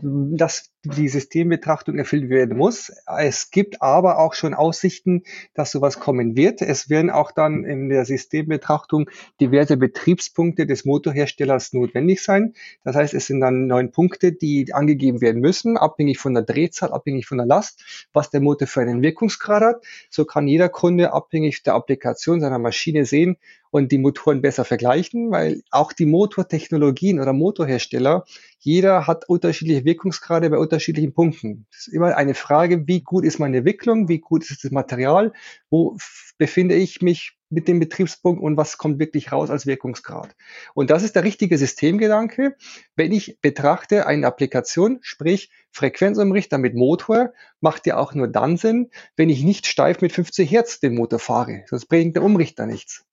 dass 0.02 0.70
die 0.84 1.08
Systembetrachtung 1.08 1.98
erfüllt 1.98 2.30
werden 2.30 2.56
muss. 2.56 2.90
Es 3.18 3.50
gibt 3.50 3.82
aber 3.82 4.18
auch 4.18 4.32
schon 4.32 4.54
Aussichten, 4.54 5.24
dass 5.52 5.70
sowas 5.72 6.00
kommen 6.00 6.36
wird. 6.36 6.62
Es 6.62 6.88
werden 6.88 7.10
auch 7.10 7.32
dann 7.32 7.64
in 7.64 7.90
der 7.90 8.06
Systembetrachtung 8.06 9.10
diverse 9.40 9.76
Betriebspunkte 9.76 10.66
des 10.66 10.86
Motorherstellers 10.86 11.74
notwendig 11.74 12.22
sein. 12.22 12.54
Das 12.82 12.96
heißt, 12.96 13.12
es 13.12 13.26
sind 13.26 13.40
dann 13.40 13.66
neun 13.66 13.90
Punkte, 13.90 14.32
die 14.32 14.72
angegeben 14.72 15.20
werden 15.20 15.42
müssen, 15.42 15.76
abhängig 15.76 16.18
von 16.18 16.32
der 16.32 16.44
Drehzahl, 16.44 16.92
abhängig 16.92 17.26
von 17.26 17.38
der 17.38 17.46
Last, 17.46 18.08
was 18.12 18.30
der 18.30 18.40
Motor 18.40 18.66
für 18.66 18.80
einen 18.80 19.02
Wirkungsgrad 19.02 19.62
hat. 19.62 19.84
So 20.08 20.24
kann 20.24 20.48
jeder 20.48 20.70
Kunde 20.70 21.12
abhängig 21.12 21.62
der 21.62 21.74
Applikation 21.74 22.40
seiner 22.40 22.58
Maschine 22.58 23.04
sehen, 23.04 23.36
und 23.70 23.92
die 23.92 23.98
Motoren 23.98 24.42
besser 24.42 24.64
vergleichen, 24.64 25.30
weil 25.30 25.62
auch 25.70 25.92
die 25.92 26.06
Motortechnologien 26.06 27.20
oder 27.20 27.32
Motorhersteller, 27.32 28.24
jeder 28.58 29.06
hat 29.06 29.28
unterschiedliche 29.28 29.84
Wirkungsgrade 29.84 30.50
bei 30.50 30.58
unterschiedlichen 30.70 31.12
Punkten. 31.12 31.66
Es 31.72 31.88
ist 31.88 31.94
immer 31.94 32.16
eine 32.16 32.34
Frage, 32.34 32.86
wie 32.86 33.02
gut 33.02 33.24
ist 33.24 33.40
meine 33.40 33.58
Entwicklung, 33.58 34.08
wie 34.08 34.20
gut 34.20 34.48
ist 34.48 34.64
das 34.64 34.70
Material, 34.70 35.32
wo 35.68 35.96
befinde 36.38 36.76
ich 36.76 37.02
mich 37.02 37.36
mit 37.50 37.66
dem 37.66 37.80
Betriebspunkt 37.80 38.40
und 38.40 38.56
was 38.56 38.78
kommt 38.78 39.00
wirklich 39.00 39.32
raus 39.32 39.50
als 39.50 39.66
Wirkungsgrad. 39.66 40.36
Und 40.72 40.90
das 40.90 41.02
ist 41.02 41.16
der 41.16 41.24
richtige 41.24 41.58
Systemgedanke. 41.58 42.56
Wenn 42.94 43.10
ich 43.10 43.40
betrachte 43.42 44.06
eine 44.06 44.28
Applikation, 44.28 45.00
sprich 45.02 45.50
Frequenzumrichter 45.72 46.58
mit 46.58 46.74
Motor, 46.74 47.32
macht 47.60 47.86
ja 47.86 47.96
auch 47.96 48.14
nur 48.14 48.28
dann 48.28 48.56
Sinn, 48.56 48.90
wenn 49.16 49.28
ich 49.28 49.42
nicht 49.42 49.66
steif 49.66 50.00
mit 50.00 50.12
50 50.12 50.48
Hertz 50.48 50.78
den 50.78 50.94
Motor 50.94 51.18
fahre. 51.18 51.64
Sonst 51.66 51.86
bringt 51.86 52.14
der 52.14 52.22
Umrichter 52.22 52.66
nichts. 52.66 53.04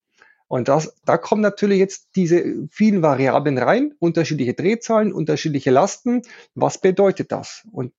Und 0.48 0.70
das, 0.70 0.94
da 1.06 1.18
kommen 1.18 1.42
natürlich 1.42 1.80
jetzt 1.80 2.10
diese 2.16 2.68
vielen 2.72 3.02
Variablen 3.02 3.58
rein, 3.58 3.94
unterschiedliche 4.00 4.54
Drehzahlen, 4.54 5.12
unterschiedliche 5.12 5.72
Lasten. 5.72 6.22
Was 6.56 6.80
bedeutet 6.80 7.32
das? 7.32 7.68
Und 7.72 7.94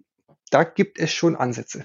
da 0.51 0.65
gibt 0.65 0.99
es 0.99 1.13
schon 1.13 1.37
Ansätze. 1.37 1.85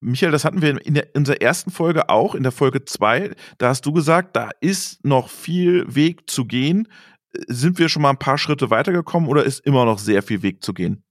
Michael, 0.00 0.32
das 0.32 0.44
hatten 0.44 0.60
wir 0.60 0.84
in, 0.84 0.94
der, 0.94 1.14
in 1.14 1.20
unserer 1.20 1.40
ersten 1.40 1.70
Folge 1.70 2.08
auch, 2.08 2.34
in 2.34 2.42
der 2.42 2.52
Folge 2.52 2.84
2. 2.84 3.34
Da 3.58 3.68
hast 3.68 3.86
du 3.86 3.92
gesagt, 3.92 4.36
da 4.36 4.50
ist 4.60 5.04
noch 5.04 5.28
viel 5.30 5.92
Weg 5.94 6.28
zu 6.30 6.44
gehen. 6.44 6.88
Sind 7.48 7.78
wir 7.78 7.88
schon 7.88 8.02
mal 8.02 8.10
ein 8.10 8.18
paar 8.18 8.38
Schritte 8.38 8.70
weitergekommen 8.70 9.28
oder 9.28 9.44
ist 9.44 9.60
immer 9.60 9.84
noch 9.84 9.98
sehr 9.98 10.22
viel 10.22 10.42
Weg 10.42 10.62
zu 10.62 10.74
gehen? 10.74 11.02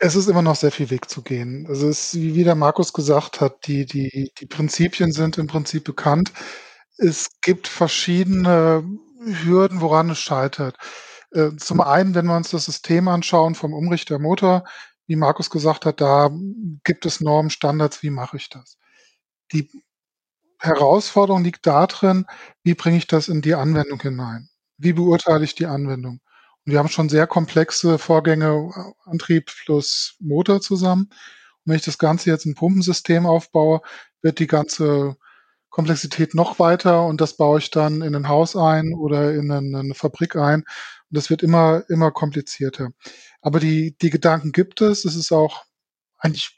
Es 0.00 0.16
ist 0.16 0.28
immer 0.28 0.42
noch 0.42 0.56
sehr 0.56 0.72
viel 0.72 0.90
Weg 0.90 1.10
zu 1.10 1.22
gehen. 1.22 1.66
Also 1.68 1.88
es, 1.88 2.14
wie 2.14 2.44
der 2.44 2.54
Markus 2.54 2.92
gesagt 2.92 3.40
hat, 3.40 3.66
die, 3.66 3.84
die, 3.84 4.32
die 4.38 4.46
Prinzipien 4.46 5.12
sind 5.12 5.38
im 5.38 5.46
Prinzip 5.46 5.84
bekannt. 5.84 6.32
Es 6.98 7.40
gibt 7.42 7.68
verschiedene 7.68 8.84
Hürden, 9.20 9.80
woran 9.80 10.10
es 10.10 10.18
scheitert. 10.18 10.76
Äh, 11.30 11.50
zum 11.56 11.80
einen, 11.80 12.14
wenn 12.14 12.26
wir 12.26 12.36
uns 12.36 12.50
das 12.50 12.64
System 12.64 13.08
anschauen 13.08 13.54
vom 13.54 13.72
Umrichter 13.72 14.18
Motor, 14.18 14.64
wie 15.06 15.16
Markus 15.16 15.48
gesagt 15.50 15.86
hat, 15.86 16.00
da 16.00 16.30
gibt 16.84 17.06
es 17.06 17.20
Normen, 17.20 17.50
Standards, 17.50 18.02
wie 18.02 18.10
mache 18.10 18.36
ich 18.36 18.48
das? 18.50 18.78
Die 19.52 19.70
Herausforderung 20.58 21.44
liegt 21.44 21.66
darin, 21.66 22.26
wie 22.64 22.74
bringe 22.74 22.98
ich 22.98 23.06
das 23.06 23.28
in 23.28 23.42
die 23.42 23.54
Anwendung 23.54 24.00
hinein? 24.02 24.48
Wie 24.76 24.92
beurteile 24.92 25.44
ich 25.44 25.54
die 25.54 25.66
Anwendung? 25.66 26.20
Und 26.66 26.72
wir 26.72 26.78
haben 26.80 26.88
schon 26.88 27.08
sehr 27.08 27.26
komplexe 27.26 27.98
Vorgänge, 27.98 28.70
Antrieb 29.04 29.52
plus 29.64 30.16
Motor 30.20 30.60
zusammen. 30.60 31.04
Und 31.10 31.12
wenn 31.66 31.76
ich 31.76 31.84
das 31.84 31.98
Ganze 31.98 32.30
jetzt 32.30 32.44
ein 32.44 32.54
Pumpensystem 32.54 33.24
aufbaue, 33.24 33.82
wird 34.20 34.40
die 34.40 34.48
ganze 34.48 35.16
Komplexität 35.70 36.34
noch 36.34 36.58
weiter 36.58 37.04
und 37.06 37.20
das 37.20 37.36
baue 37.36 37.58
ich 37.58 37.70
dann 37.70 38.02
in 38.02 38.14
ein 38.14 38.28
Haus 38.28 38.56
ein 38.56 38.94
oder 38.94 39.34
in 39.34 39.50
eine, 39.50 39.94
Fabrik 39.94 40.36
ein. 40.36 40.60
Und 40.60 41.16
das 41.16 41.30
wird 41.30 41.42
immer, 41.42 41.84
immer 41.88 42.10
komplizierter. 42.10 42.90
Aber 43.42 43.60
die, 43.60 43.96
die 43.98 44.10
Gedanken 44.10 44.52
gibt 44.52 44.80
es. 44.80 45.04
Es 45.04 45.14
ist 45.14 45.32
auch 45.32 45.64
eigentlich 46.18 46.56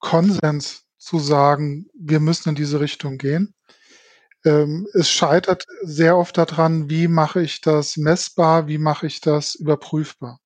Konsens 0.00 0.84
zu 0.98 1.18
sagen, 1.18 1.86
wir 1.94 2.20
müssen 2.20 2.50
in 2.50 2.54
diese 2.54 2.80
Richtung 2.80 3.18
gehen. 3.18 3.54
Ähm, 4.44 4.86
es 4.94 5.10
scheitert 5.10 5.64
sehr 5.82 6.16
oft 6.16 6.38
daran, 6.38 6.90
wie 6.90 7.08
mache 7.08 7.42
ich 7.42 7.60
das 7.60 7.96
messbar, 7.96 8.68
wie 8.68 8.78
mache 8.78 9.06
ich 9.06 9.20
das 9.20 9.54
überprüfbar 9.54 10.40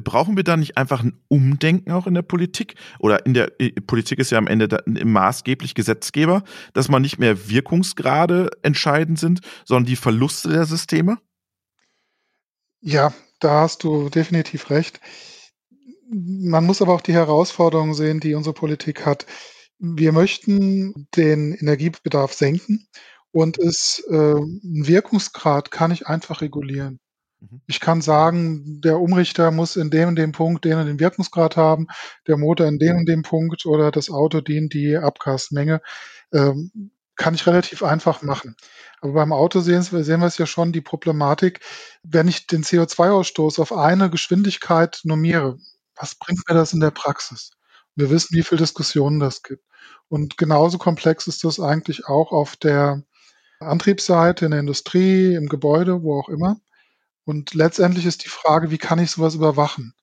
brauchen 0.00 0.36
wir 0.36 0.44
da 0.44 0.56
nicht 0.56 0.76
einfach 0.76 1.02
ein 1.02 1.20
Umdenken 1.28 1.92
auch 1.92 2.06
in 2.06 2.14
der 2.14 2.22
Politik? 2.22 2.74
Oder 2.98 3.24
in 3.26 3.34
der 3.34 3.60
äh, 3.60 3.72
Politik 3.72 4.18
ist 4.18 4.30
ja 4.30 4.38
am 4.38 4.46
Ende 4.46 4.68
da, 4.68 4.78
maßgeblich 4.86 5.74
Gesetzgeber, 5.74 6.44
dass 6.72 6.88
man 6.88 7.02
nicht 7.02 7.18
mehr 7.18 7.48
Wirkungsgrade 7.48 8.50
entscheidend 8.62 9.18
sind, 9.18 9.40
sondern 9.64 9.86
die 9.86 9.96
Verluste 9.96 10.48
der 10.48 10.64
Systeme? 10.64 11.18
Ja, 12.80 13.12
da 13.40 13.62
hast 13.62 13.84
du 13.84 14.08
definitiv 14.10 14.70
recht. 14.70 15.00
Man 16.10 16.64
muss 16.64 16.82
aber 16.82 16.94
auch 16.94 17.00
die 17.00 17.14
Herausforderungen 17.14 17.94
sehen, 17.94 18.20
die 18.20 18.34
unsere 18.34 18.54
Politik 18.54 19.06
hat. 19.06 19.26
Wir 19.78 20.12
möchten 20.12 21.08
den 21.16 21.54
Energiebedarf 21.54 22.32
senken 22.32 22.86
und 23.32 23.58
es 23.58 24.04
äh, 24.08 24.14
einen 24.14 24.86
Wirkungsgrad 24.86 25.70
kann 25.70 25.90
ich 25.90 26.06
einfach 26.06 26.40
regulieren. 26.40 27.00
Mhm. 27.50 27.60
Ich 27.66 27.80
kann 27.80 28.00
sagen, 28.00 28.80
der 28.80 29.00
Umrichter 29.00 29.50
muss 29.50 29.76
in 29.76 29.90
dem 29.90 30.08
und 30.08 30.16
dem 30.16 30.32
Punkt 30.32 30.64
den 30.64 30.78
und 30.78 30.86
den 30.86 31.00
Wirkungsgrad 31.00 31.56
haben, 31.56 31.86
der 32.26 32.36
Motor 32.36 32.66
in 32.66 32.78
dem 32.78 32.96
und 32.98 33.06
dem 33.06 33.22
Punkt 33.22 33.66
oder 33.66 33.90
das 33.90 34.10
Auto 34.10 34.40
dient 34.40 34.74
die 34.74 34.96
Abgasmenge. 34.96 35.80
Ähm, 36.32 36.90
kann 37.16 37.34
ich 37.34 37.46
relativ 37.46 37.82
einfach 37.84 38.22
machen. 38.22 38.56
Aber 39.00 39.12
beim 39.12 39.32
Auto 39.32 39.60
sehen 39.60 39.86
wir, 39.90 40.02
sehen 40.02 40.20
wir 40.20 40.26
es 40.26 40.38
ja 40.38 40.46
schon, 40.46 40.72
die 40.72 40.80
Problematik, 40.80 41.60
wenn 42.02 42.26
ich 42.26 42.48
den 42.48 42.64
CO2-Ausstoß 42.64 43.60
auf 43.60 43.72
eine 43.72 44.10
Geschwindigkeit 44.10 45.00
normiere, 45.04 45.58
was 45.94 46.16
bringt 46.16 46.48
mir 46.48 46.56
das 46.56 46.72
in 46.72 46.80
der 46.80 46.90
Praxis? 46.90 47.52
Wir 47.94 48.10
wissen, 48.10 48.36
wie 48.36 48.42
viel 48.42 48.58
Diskussionen 48.58 49.20
das 49.20 49.44
gibt. 49.44 49.62
Und 50.08 50.36
genauso 50.38 50.78
komplex 50.78 51.28
ist 51.28 51.44
das 51.44 51.60
eigentlich 51.60 52.06
auch 52.06 52.32
auf 52.32 52.56
der 52.56 53.04
Antriebsseite, 53.60 54.46
in 54.46 54.50
der 54.50 54.60
Industrie, 54.60 55.34
im 55.34 55.48
Gebäude, 55.48 56.02
wo 56.02 56.18
auch 56.18 56.28
immer. 56.28 56.56
Und 57.24 57.54
letztendlich 57.54 58.06
ist 58.06 58.24
die 58.24 58.28
Frage, 58.28 58.70
wie 58.70 58.78
kann 58.78 58.98
ich 58.98 59.10
sowas 59.10 59.34
überwachen? 59.34 59.94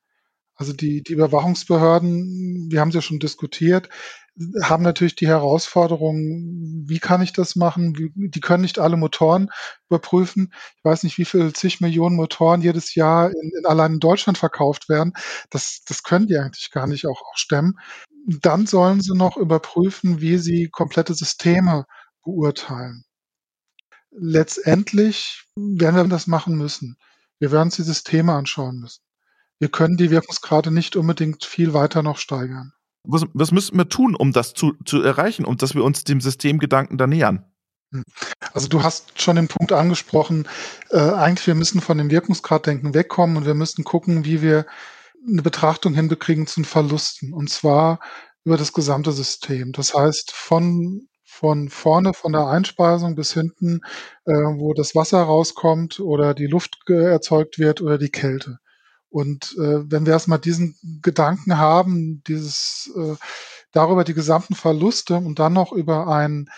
Also 0.55 0.73
die, 0.73 1.01
die 1.01 1.13
Überwachungsbehörden, 1.13 2.71
wir 2.71 2.81
haben 2.81 2.89
es 2.89 2.95
ja 2.95 3.01
schon 3.01 3.19
diskutiert, 3.19 3.89
haben 4.61 4.83
natürlich 4.83 5.15
die 5.15 5.27
Herausforderung, 5.27 6.83
wie 6.85 6.99
kann 6.99 7.21
ich 7.21 7.33
das 7.33 7.55
machen? 7.55 7.93
Die 8.15 8.39
können 8.39 8.61
nicht 8.61 8.79
alle 8.79 8.95
Motoren 8.95 9.49
überprüfen. 9.89 10.53
Ich 10.77 10.83
weiß 10.83 11.03
nicht, 11.03 11.17
wie 11.17 11.25
viel 11.25 11.51
zig 11.53 11.81
Millionen 11.81 12.15
Motoren 12.15 12.61
jedes 12.61 12.95
Jahr 12.95 13.29
in, 13.29 13.51
in 13.57 13.65
allein 13.65 13.93
in 13.93 13.99
Deutschland 13.99 14.37
verkauft 14.37 14.87
werden. 14.87 15.13
Das, 15.49 15.81
das 15.85 16.03
können 16.03 16.27
die 16.27 16.37
eigentlich 16.37 16.71
gar 16.71 16.87
nicht 16.87 17.07
auch, 17.07 17.21
auch 17.21 17.37
stemmen. 17.37 17.79
Dann 18.27 18.67
sollen 18.67 19.01
sie 19.01 19.15
noch 19.15 19.37
überprüfen, 19.37 20.21
wie 20.21 20.37
sie 20.37 20.69
komplette 20.69 21.13
Systeme 21.13 21.85
beurteilen. 22.23 23.03
Letztendlich 24.11 25.43
werden 25.55 25.95
wir 25.95 26.03
das 26.03 26.27
machen 26.27 26.55
müssen. 26.55 26.97
Wir 27.41 27.51
werden 27.51 27.67
uns 27.67 27.75
die 27.75 27.81
Systeme 27.81 28.33
anschauen 28.33 28.79
müssen. 28.79 29.01
Wir 29.57 29.69
können 29.69 29.97
die 29.97 30.11
Wirkungsgrade 30.11 30.69
nicht 30.69 30.95
unbedingt 30.95 31.43
viel 31.43 31.73
weiter 31.73 32.03
noch 32.03 32.17
steigern. 32.17 32.71
Was, 33.03 33.25
was 33.33 33.51
müssten 33.51 33.77
wir 33.79 33.89
tun, 33.89 34.15
um 34.15 34.31
das 34.31 34.53
zu, 34.53 34.73
zu 34.85 35.01
erreichen 35.01 35.43
und 35.43 35.63
dass 35.63 35.73
wir 35.73 35.83
uns 35.83 36.03
dem 36.03 36.21
Systemgedanken 36.21 36.99
da 36.99 37.07
nähern? 37.07 37.43
Hm. 37.91 38.03
Also 38.53 38.67
du 38.67 38.83
hast 38.83 39.19
schon 39.19 39.37
den 39.37 39.47
Punkt 39.47 39.71
angesprochen, 39.71 40.47
äh, 40.91 40.99
eigentlich 40.99 41.47
wir 41.47 41.55
müssen 41.55 41.81
von 41.81 41.97
dem 41.97 42.11
Wirkungsgraddenken 42.11 42.93
wegkommen 42.93 43.37
und 43.37 43.47
wir 43.47 43.55
müssen 43.55 43.83
gucken, 43.83 44.23
wie 44.23 44.43
wir 44.43 44.67
eine 45.27 45.41
Betrachtung 45.41 45.95
hinbekriegen 45.95 46.45
zu 46.45 46.61
den 46.61 46.65
Verlusten 46.65 47.33
und 47.33 47.49
zwar 47.49 47.99
über 48.43 48.57
das 48.57 48.71
gesamte 48.71 49.11
System. 49.11 49.71
Das 49.71 49.95
heißt, 49.95 50.31
von 50.31 51.07
von 51.31 51.69
vorne 51.69 52.13
von 52.13 52.33
der 52.33 52.47
Einspeisung 52.47 53.15
bis 53.15 53.33
hinten, 53.33 53.81
äh, 54.25 54.33
wo 54.33 54.73
das 54.73 54.95
Wasser 54.95 55.23
rauskommt 55.23 56.01
oder 56.01 56.33
die 56.33 56.45
Luft 56.45 56.77
erzeugt 56.89 57.57
wird 57.57 57.81
oder 57.81 57.97
die 57.97 58.11
Kälte. 58.11 58.59
Und 59.09 59.55
äh, 59.57 59.89
wenn 59.89 60.05
wir 60.05 60.13
erstmal 60.13 60.39
diesen 60.39 60.75
Gedanken 61.01 61.57
haben, 61.57 62.21
dieses 62.27 62.91
äh, 62.97 63.15
darüber 63.71 64.03
die 64.03 64.13
gesamten 64.13 64.55
Verluste 64.55 65.15
und 65.15 65.39
dann 65.39 65.53
noch 65.53 65.71
über 65.71 66.07
einen 66.07 66.49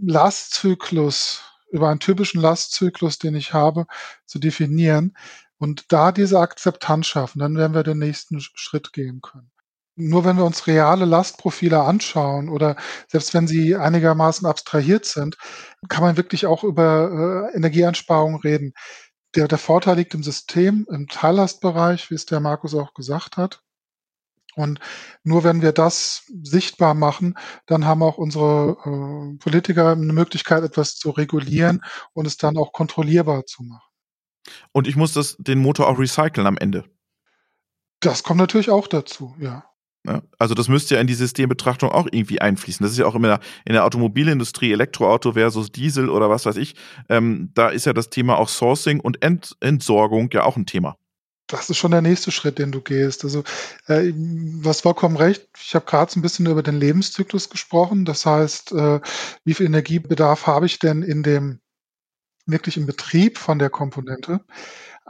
Lastzyklus, 0.00 1.42
über 1.72 1.88
einen 1.88 2.00
typischen 2.00 2.40
Lastzyklus, 2.40 3.18
den 3.18 3.34
ich 3.34 3.54
habe, 3.54 3.86
zu 4.26 4.38
definieren 4.38 5.16
und 5.56 5.90
da 5.90 6.12
diese 6.12 6.38
Akzeptanz 6.38 7.06
schaffen, 7.06 7.38
dann 7.38 7.56
werden 7.56 7.74
wir 7.74 7.82
den 7.82 7.98
nächsten 7.98 8.40
Schritt 8.40 8.92
gehen 8.92 9.22
können 9.22 9.50
nur 9.98 10.24
wenn 10.24 10.36
wir 10.36 10.44
uns 10.44 10.66
reale 10.66 11.04
Lastprofile 11.04 11.80
anschauen 11.82 12.48
oder 12.48 12.76
selbst 13.08 13.34
wenn 13.34 13.48
sie 13.48 13.76
einigermaßen 13.76 14.46
abstrahiert 14.46 15.04
sind, 15.04 15.36
kann 15.88 16.02
man 16.02 16.16
wirklich 16.16 16.46
auch 16.46 16.62
über 16.64 17.50
äh, 17.52 17.56
Energieeinsparung 17.56 18.36
reden. 18.40 18.72
Der, 19.34 19.48
der 19.48 19.58
Vorteil 19.58 19.96
liegt 19.96 20.14
im 20.14 20.22
System, 20.22 20.86
im 20.90 21.08
Teillastbereich, 21.08 22.10
wie 22.10 22.14
es 22.14 22.26
der 22.26 22.40
Markus 22.40 22.74
auch 22.74 22.94
gesagt 22.94 23.36
hat. 23.36 23.60
Und 24.54 24.80
nur 25.22 25.44
wenn 25.44 25.62
wir 25.62 25.72
das 25.72 26.24
sichtbar 26.42 26.94
machen, 26.94 27.34
dann 27.66 27.84
haben 27.84 28.02
auch 28.02 28.18
unsere 28.18 28.76
äh, 28.84 29.38
Politiker 29.38 29.92
eine 29.92 30.12
Möglichkeit, 30.12 30.64
etwas 30.64 30.96
zu 30.96 31.10
regulieren 31.10 31.82
und 32.12 32.26
es 32.26 32.36
dann 32.36 32.56
auch 32.56 32.72
kontrollierbar 32.72 33.46
zu 33.46 33.62
machen. 33.62 33.88
Und 34.72 34.88
ich 34.88 34.96
muss 34.96 35.12
das, 35.12 35.36
den 35.38 35.58
Motor 35.58 35.88
auch 35.88 35.98
recyceln 35.98 36.46
am 36.46 36.56
Ende. 36.56 36.84
Das 38.00 38.22
kommt 38.22 38.38
natürlich 38.38 38.70
auch 38.70 38.86
dazu, 38.86 39.36
ja. 39.38 39.64
Ja. 40.08 40.22
Also 40.38 40.54
das 40.54 40.68
müsste 40.68 40.94
ja 40.94 41.00
in 41.00 41.06
die 41.06 41.14
Systembetrachtung 41.14 41.90
auch 41.90 42.06
irgendwie 42.10 42.40
einfließen. 42.40 42.82
Das 42.82 42.92
ist 42.92 42.98
ja 42.98 43.06
auch 43.06 43.14
immer 43.14 43.40
in 43.64 43.74
der 43.74 43.84
Automobilindustrie, 43.84 44.72
Elektroauto 44.72 45.32
versus 45.34 45.70
Diesel 45.70 46.08
oder 46.08 46.30
was 46.30 46.46
weiß 46.46 46.56
ich. 46.56 46.74
Ähm, 47.08 47.50
da 47.54 47.68
ist 47.68 47.86
ja 47.86 47.92
das 47.92 48.10
Thema 48.10 48.38
auch 48.38 48.48
Sourcing 48.48 49.00
und 49.00 49.22
Ent 49.22 49.56
Entsorgung 49.60 50.30
ja 50.32 50.44
auch 50.44 50.56
ein 50.56 50.66
Thema. 50.66 50.96
Das 51.46 51.70
ist 51.70 51.78
schon 51.78 51.92
der 51.92 52.02
nächste 52.02 52.30
Schritt, 52.30 52.58
den 52.58 52.72
du 52.72 52.82
gehst. 52.82 53.24
Also, 53.24 53.42
äh, 53.86 54.12
hast 54.64 54.82
vollkommen 54.82 55.16
recht. 55.16 55.48
Ich 55.58 55.74
habe 55.74 55.86
gerade 55.86 56.12
so 56.12 56.18
ein 56.18 56.22
bisschen 56.22 56.46
über 56.46 56.62
den 56.62 56.78
Lebenszyklus 56.78 57.48
gesprochen. 57.48 58.04
Das 58.04 58.26
heißt, 58.26 58.72
äh, 58.72 59.00
wie 59.44 59.54
viel 59.54 59.66
Energiebedarf 59.66 60.46
habe 60.46 60.66
ich 60.66 60.78
denn 60.78 61.02
in 61.02 61.22
dem 61.22 61.60
wirklich 62.44 62.76
im 62.76 62.86
Betrieb 62.86 63.38
von 63.38 63.58
der 63.58 63.70
Komponente? 63.70 64.40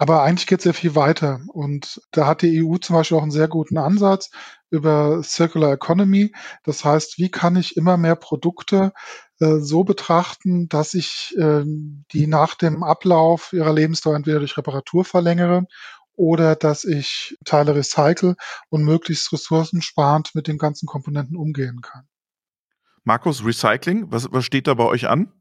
Aber 0.01 0.23
eigentlich 0.23 0.47
geht 0.47 0.61
es 0.61 0.63
sehr 0.63 0.75
viel 0.75 0.95
weiter. 0.95 1.41
Und 1.49 2.01
da 2.13 2.29
hat 2.29 2.43
die 2.43 2.63
EU 2.65 2.77
zum 2.77 2.95
Beispiel 2.95 3.17
auch 3.17 3.23
einen 3.23 3.33
sehr 3.33 3.49
guten 3.49 3.79
Ansatz 3.79 4.31
über 4.71 5.25
Circular 5.25 5.73
Economy. 5.73 6.33
Das 6.63 6.85
heißt, 6.85 7.19
wie 7.19 7.33
kann 7.33 7.57
ich 7.57 7.77
immer 7.77 7.97
mehr 7.97 8.15
Produkte 8.15 8.93
äh, 9.41 9.57
so 9.57 9.83
betrachten, 9.83 10.69
dass 10.69 10.95
ich 10.95 11.35
äh, 11.37 11.65
die 12.13 12.29
nach 12.29 12.55
dem 12.55 12.85
Ablauf 12.85 13.53
ihrer 13.53 13.73
Lebensdauer 13.73 14.15
entweder 14.15 14.39
durch 14.39 14.57
Reparatur 14.57 15.05
verlängere 15.05 15.67
oder 16.15 16.55
dass 16.55 16.85
ich 16.85 17.37
Teile 17.45 17.75
recycle 17.75 18.37
und 18.69 18.85
möglichst 18.85 19.33
ressourcensparend 19.33 20.33
mit 20.33 20.47
den 20.47 20.59
ganzen 20.59 20.87
Komponenten 20.87 21.37
umgehen 21.37 21.81
kann. 21.81 22.07
Markus, 23.03 23.45
Recycling, 23.45 24.13
was, 24.13 24.31
was 24.31 24.45
steht 24.45 24.69
da 24.69 24.75
bei 24.75 24.85
euch 24.85 25.09
an? 25.09 25.33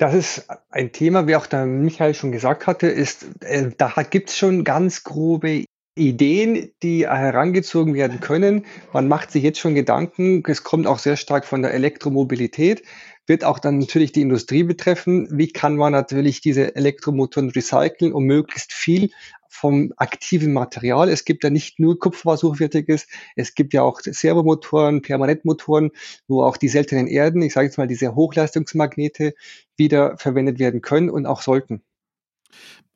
Das 0.00 0.14
ist 0.14 0.46
ein 0.70 0.92
Thema, 0.92 1.26
wie 1.26 1.36
auch 1.36 1.44
der 1.44 1.66
Michael 1.66 2.14
schon 2.14 2.32
gesagt 2.32 2.66
hatte, 2.66 2.86
ist, 2.86 3.26
äh, 3.42 3.68
da 3.76 3.92
gibt 4.08 4.30
es 4.30 4.38
schon 4.38 4.64
ganz 4.64 5.04
grobe 5.04 5.66
Ideen, 5.94 6.72
die 6.82 7.06
herangezogen 7.06 7.92
werden 7.92 8.18
können. 8.18 8.64
Man 8.94 9.08
macht 9.08 9.30
sich 9.30 9.42
jetzt 9.42 9.58
schon 9.58 9.74
Gedanken. 9.74 10.42
Es 10.46 10.64
kommt 10.64 10.86
auch 10.86 10.98
sehr 10.98 11.18
stark 11.18 11.44
von 11.44 11.60
der 11.60 11.74
Elektromobilität, 11.74 12.82
wird 13.26 13.44
auch 13.44 13.58
dann 13.58 13.78
natürlich 13.78 14.12
die 14.12 14.22
Industrie 14.22 14.62
betreffen. 14.62 15.28
Wie 15.30 15.48
kann 15.48 15.76
man 15.76 15.92
natürlich 15.92 16.40
diese 16.40 16.74
Elektromotoren 16.74 17.50
recyceln, 17.50 18.12
um 18.12 18.24
möglichst 18.24 18.72
viel 18.72 19.10
vom 19.50 19.92
aktiven 19.96 20.52
Material. 20.52 21.08
Es 21.08 21.24
gibt 21.24 21.44
ja 21.44 21.50
nicht 21.50 21.80
nur 21.80 21.98
Kupfer, 21.98 22.36
hochwertiges, 22.36 23.08
es 23.34 23.54
gibt 23.54 23.74
ja 23.74 23.82
auch 23.82 24.00
Servomotoren, 24.00 25.02
Permanentmotoren, 25.02 25.90
wo 26.28 26.42
auch 26.42 26.56
die 26.56 26.68
seltenen 26.68 27.08
Erden, 27.08 27.42
ich 27.42 27.52
sage 27.52 27.66
jetzt 27.66 27.76
mal 27.76 27.88
diese 27.88 28.14
Hochleistungsmagnete, 28.14 29.34
wieder 29.76 30.16
verwendet 30.16 30.60
werden 30.60 30.80
können 30.80 31.10
und 31.10 31.26
auch 31.26 31.42
sollten. 31.42 31.82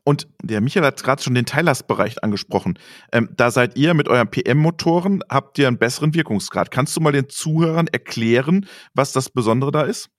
Und 0.05 0.29
der 0.43 0.61
Michael 0.61 0.85
hat 0.85 1.03
gerade 1.03 1.23
schon 1.23 1.35
den 1.35 1.47
Teillastbereich 1.47 2.23
angesprochen. 2.23 2.79
Ähm, 3.11 3.31
da 3.35 3.51
seid 3.51 3.77
ihr 3.77 3.95
mit 3.95 4.09
euren 4.09 4.29
PM-Motoren, 4.29 5.23
habt 5.31 5.59
ihr 5.59 5.67
einen 5.67 5.79
besseren 5.79 6.15
Wirkungsgrad. 6.15 6.71
Kannst 6.71 6.95
du 6.97 7.01
mal 7.01 7.13
den 7.13 7.31
Zuhörern 7.31 7.89
erklären, 7.89 8.67
was 8.93 9.13
das 9.13 9.31
Besondere 9.31 9.73
da 9.73 9.83
ist? 9.83 10.11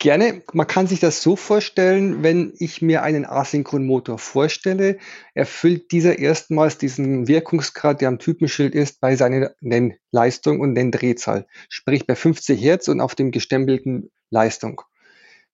Gerne. 0.00 0.42
Man 0.54 0.66
kann 0.66 0.86
sich 0.86 0.98
das 0.98 1.22
so 1.22 1.36
vorstellen, 1.36 2.22
wenn 2.22 2.54
ich 2.58 2.80
mir 2.80 3.02
einen 3.02 3.26
Asynchronmotor 3.26 4.18
vorstelle, 4.18 4.98
erfüllt 5.34 5.92
dieser 5.92 6.18
erstmals 6.18 6.78
diesen 6.78 7.28
Wirkungsgrad, 7.28 8.00
der 8.00 8.08
am 8.08 8.18
Typenschild 8.18 8.74
ist, 8.74 9.00
bei 9.00 9.14
seiner 9.14 9.50
Nennleistung 9.60 10.60
und 10.60 10.72
Nenndrehzahl. 10.72 11.46
Sprich 11.68 12.06
bei 12.06 12.16
50 12.16 12.60
Hertz 12.60 12.88
und 12.88 13.02
auf 13.02 13.14
dem 13.14 13.30
gestempelten 13.30 14.10
Leistung. 14.30 14.80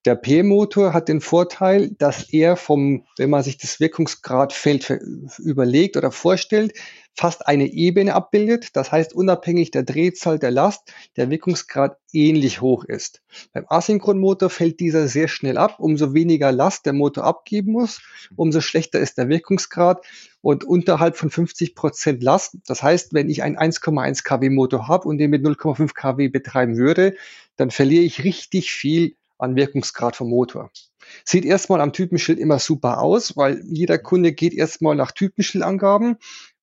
Der 0.06 0.14
P-Motor 0.14 0.92
hat 0.92 1.08
den 1.08 1.20
Vorteil, 1.20 1.90
dass 1.98 2.32
er 2.32 2.54
vom, 2.54 3.04
wenn 3.18 3.28
man 3.28 3.42
sich 3.42 3.58
das 3.58 3.80
Wirkungsgradfeld 3.80 4.88
überlegt 5.38 5.96
oder 5.96 6.12
vorstellt, 6.12 6.74
fast 7.16 7.48
eine 7.48 7.66
Ebene 7.66 8.14
abbildet. 8.14 8.76
Das 8.76 8.92
heißt, 8.92 9.12
unabhängig 9.14 9.72
der 9.72 9.82
Drehzahl 9.82 10.38
der 10.38 10.52
Last, 10.52 10.92
der 11.16 11.28
Wirkungsgrad 11.28 11.98
ähnlich 12.12 12.60
hoch 12.60 12.84
ist. 12.84 13.20
Beim 13.52 13.64
Asynchronmotor 13.68 14.48
fällt 14.48 14.78
dieser 14.78 15.08
sehr 15.08 15.26
schnell 15.26 15.58
ab. 15.58 15.80
Umso 15.80 16.14
weniger 16.14 16.52
Last 16.52 16.86
der 16.86 16.92
Motor 16.92 17.24
abgeben 17.24 17.72
muss, 17.72 18.00
umso 18.36 18.60
schlechter 18.60 19.00
ist 19.00 19.18
der 19.18 19.28
Wirkungsgrad 19.28 20.06
und 20.40 20.62
unterhalb 20.62 21.16
von 21.16 21.30
50 21.30 21.74
Prozent 21.74 22.22
Last. 22.22 22.58
Das 22.68 22.80
heißt, 22.80 23.12
wenn 23.12 23.28
ich 23.28 23.42
einen 23.42 23.56
1,1 23.56 24.22
kW 24.22 24.50
Motor 24.50 24.86
habe 24.86 25.08
und 25.08 25.18
den 25.18 25.30
mit 25.30 25.44
0,5 25.44 25.94
kW 25.94 26.28
betreiben 26.28 26.76
würde, 26.76 27.16
dann 27.56 27.72
verliere 27.72 28.04
ich 28.04 28.22
richtig 28.22 28.70
viel 28.70 29.16
an 29.38 29.56
Wirkungsgrad 29.56 30.16
vom 30.16 30.30
Motor. 30.30 30.70
Sieht 31.24 31.44
erstmal 31.44 31.80
am 31.80 31.92
Typenschild 31.92 32.38
immer 32.38 32.58
super 32.58 33.00
aus, 33.00 33.36
weil 33.36 33.62
jeder 33.64 33.98
Kunde 33.98 34.32
geht 34.32 34.54
erstmal 34.54 34.96
nach 34.96 35.12
Typenschildangaben. 35.12 36.16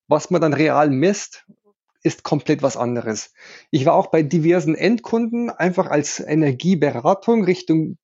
Was 0.08 0.30
man 0.30 0.40
dann 0.40 0.52
real 0.52 0.90
misst, 0.90 1.46
ist 2.02 2.24
komplett 2.24 2.62
was 2.62 2.76
anderes. 2.76 3.32
Ich 3.70 3.86
war 3.86 3.94
auch 3.94 4.08
bei 4.08 4.22
diversen 4.22 4.74
Endkunden 4.74 5.50
einfach 5.50 5.86
als 5.86 6.20
Energieberatung 6.20 7.44
Richtung 7.44 7.96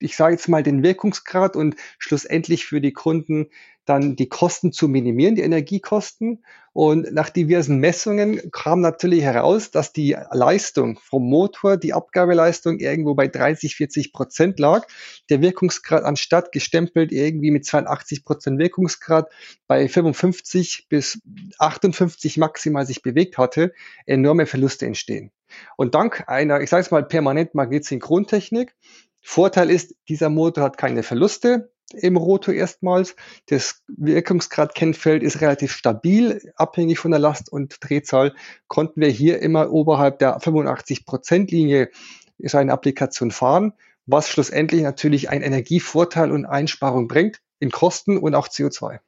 ich 0.00 0.16
sage 0.16 0.34
jetzt 0.34 0.48
mal, 0.48 0.62
den 0.62 0.82
Wirkungsgrad 0.82 1.56
und 1.56 1.76
schlussendlich 1.98 2.64
für 2.64 2.80
die 2.80 2.92
Kunden 2.92 3.50
dann 3.90 4.14
die 4.14 4.28
Kosten 4.28 4.72
zu 4.72 4.86
minimieren, 4.86 5.34
die 5.34 5.42
Energiekosten. 5.42 6.44
Und 6.72 7.12
nach 7.12 7.28
diversen 7.28 7.78
Messungen 7.78 8.40
kam 8.52 8.80
natürlich 8.80 9.22
heraus, 9.22 9.72
dass 9.72 9.92
die 9.92 10.16
Leistung 10.30 11.00
vom 11.02 11.28
Motor, 11.28 11.76
die 11.76 11.92
Abgabeleistung 11.92 12.78
irgendwo 12.78 13.14
bei 13.14 13.26
30, 13.26 13.74
40 13.74 14.12
Prozent 14.12 14.60
lag. 14.60 14.86
Der 15.28 15.42
Wirkungsgrad 15.42 16.04
anstatt 16.04 16.52
gestempelt 16.52 17.10
irgendwie 17.10 17.50
mit 17.50 17.66
82 17.66 18.24
Prozent 18.24 18.60
Wirkungsgrad 18.60 19.28
bei 19.66 19.88
55 19.88 20.86
bis 20.88 21.20
58 21.58 22.36
maximal 22.38 22.86
sich 22.86 23.02
bewegt 23.02 23.36
hatte, 23.36 23.72
enorme 24.06 24.46
Verluste 24.46 24.86
entstehen. 24.86 25.32
Und 25.76 25.96
dank 25.96 26.28
einer, 26.28 26.60
ich 26.60 26.70
sage 26.70 26.82
es 26.82 26.92
mal, 26.92 27.04
permanent 27.04 27.56
Magnetsynchrontechnik 27.56 28.76
Vorteil 29.20 29.70
ist, 29.70 29.94
dieser 30.08 30.30
Motor 30.30 30.64
hat 30.64 30.78
keine 30.78 31.02
Verluste 31.02 31.70
im 31.94 32.16
Rotor 32.16 32.54
erstmals. 32.54 33.16
Das 33.46 33.82
Wirkungsgrad-Kennfeld 33.88 35.22
ist 35.22 35.40
relativ 35.40 35.72
stabil, 35.72 36.52
abhängig 36.56 36.98
von 36.98 37.10
der 37.10 37.20
Last 37.20 37.50
und 37.50 37.76
Drehzahl. 37.80 38.34
Konnten 38.68 39.00
wir 39.00 39.08
hier 39.08 39.40
immer 39.40 39.70
oberhalb 39.70 40.18
der 40.18 40.38
85%-Linie 40.38 41.90
seine 42.38 42.72
Applikation 42.72 43.30
fahren, 43.30 43.72
was 44.06 44.28
schlussendlich 44.28 44.82
natürlich 44.82 45.30
einen 45.30 45.42
Energievorteil 45.42 46.30
und 46.30 46.46
Einsparung 46.46 47.08
bringt 47.08 47.40
in 47.58 47.70
Kosten 47.70 48.16
und 48.16 48.34
auch 48.34 48.48
CO2. 48.48 49.00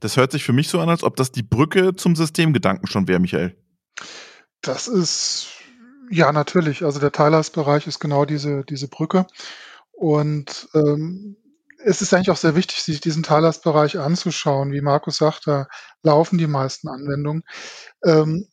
Das 0.00 0.16
hört 0.16 0.32
sich 0.32 0.44
für 0.44 0.52
mich 0.52 0.68
so 0.68 0.80
an, 0.80 0.88
als 0.88 1.02
ob 1.02 1.16
das 1.16 1.32
die 1.32 1.42
Brücke 1.42 1.94
zum 1.94 2.16
Systemgedanken 2.16 2.88
schon 2.88 3.08
wäre, 3.08 3.20
Michael. 3.20 3.56
Das 4.62 4.88
ist 4.88 5.48
ja, 6.10 6.32
natürlich. 6.32 6.84
Also 6.84 7.00
der 7.00 7.12
Teilhausbereich 7.12 7.86
ist 7.86 8.00
genau 8.00 8.24
diese, 8.24 8.64
diese 8.64 8.88
Brücke. 8.88 9.26
Und 9.92 10.68
ähm, 10.74 11.36
es 11.78 12.02
ist 12.02 12.12
eigentlich 12.12 12.30
auch 12.30 12.36
sehr 12.36 12.56
wichtig, 12.56 12.82
sich 12.82 13.00
diesen 13.00 13.22
Teilhausbereich 13.22 13.98
anzuschauen. 13.98 14.72
Wie 14.72 14.80
Markus 14.80 15.16
sagt, 15.18 15.46
da 15.46 15.68
laufen 16.02 16.38
die 16.38 16.46
meisten 16.46 16.88
Anwendungen. 16.88 17.42
Ähm, 18.04 18.48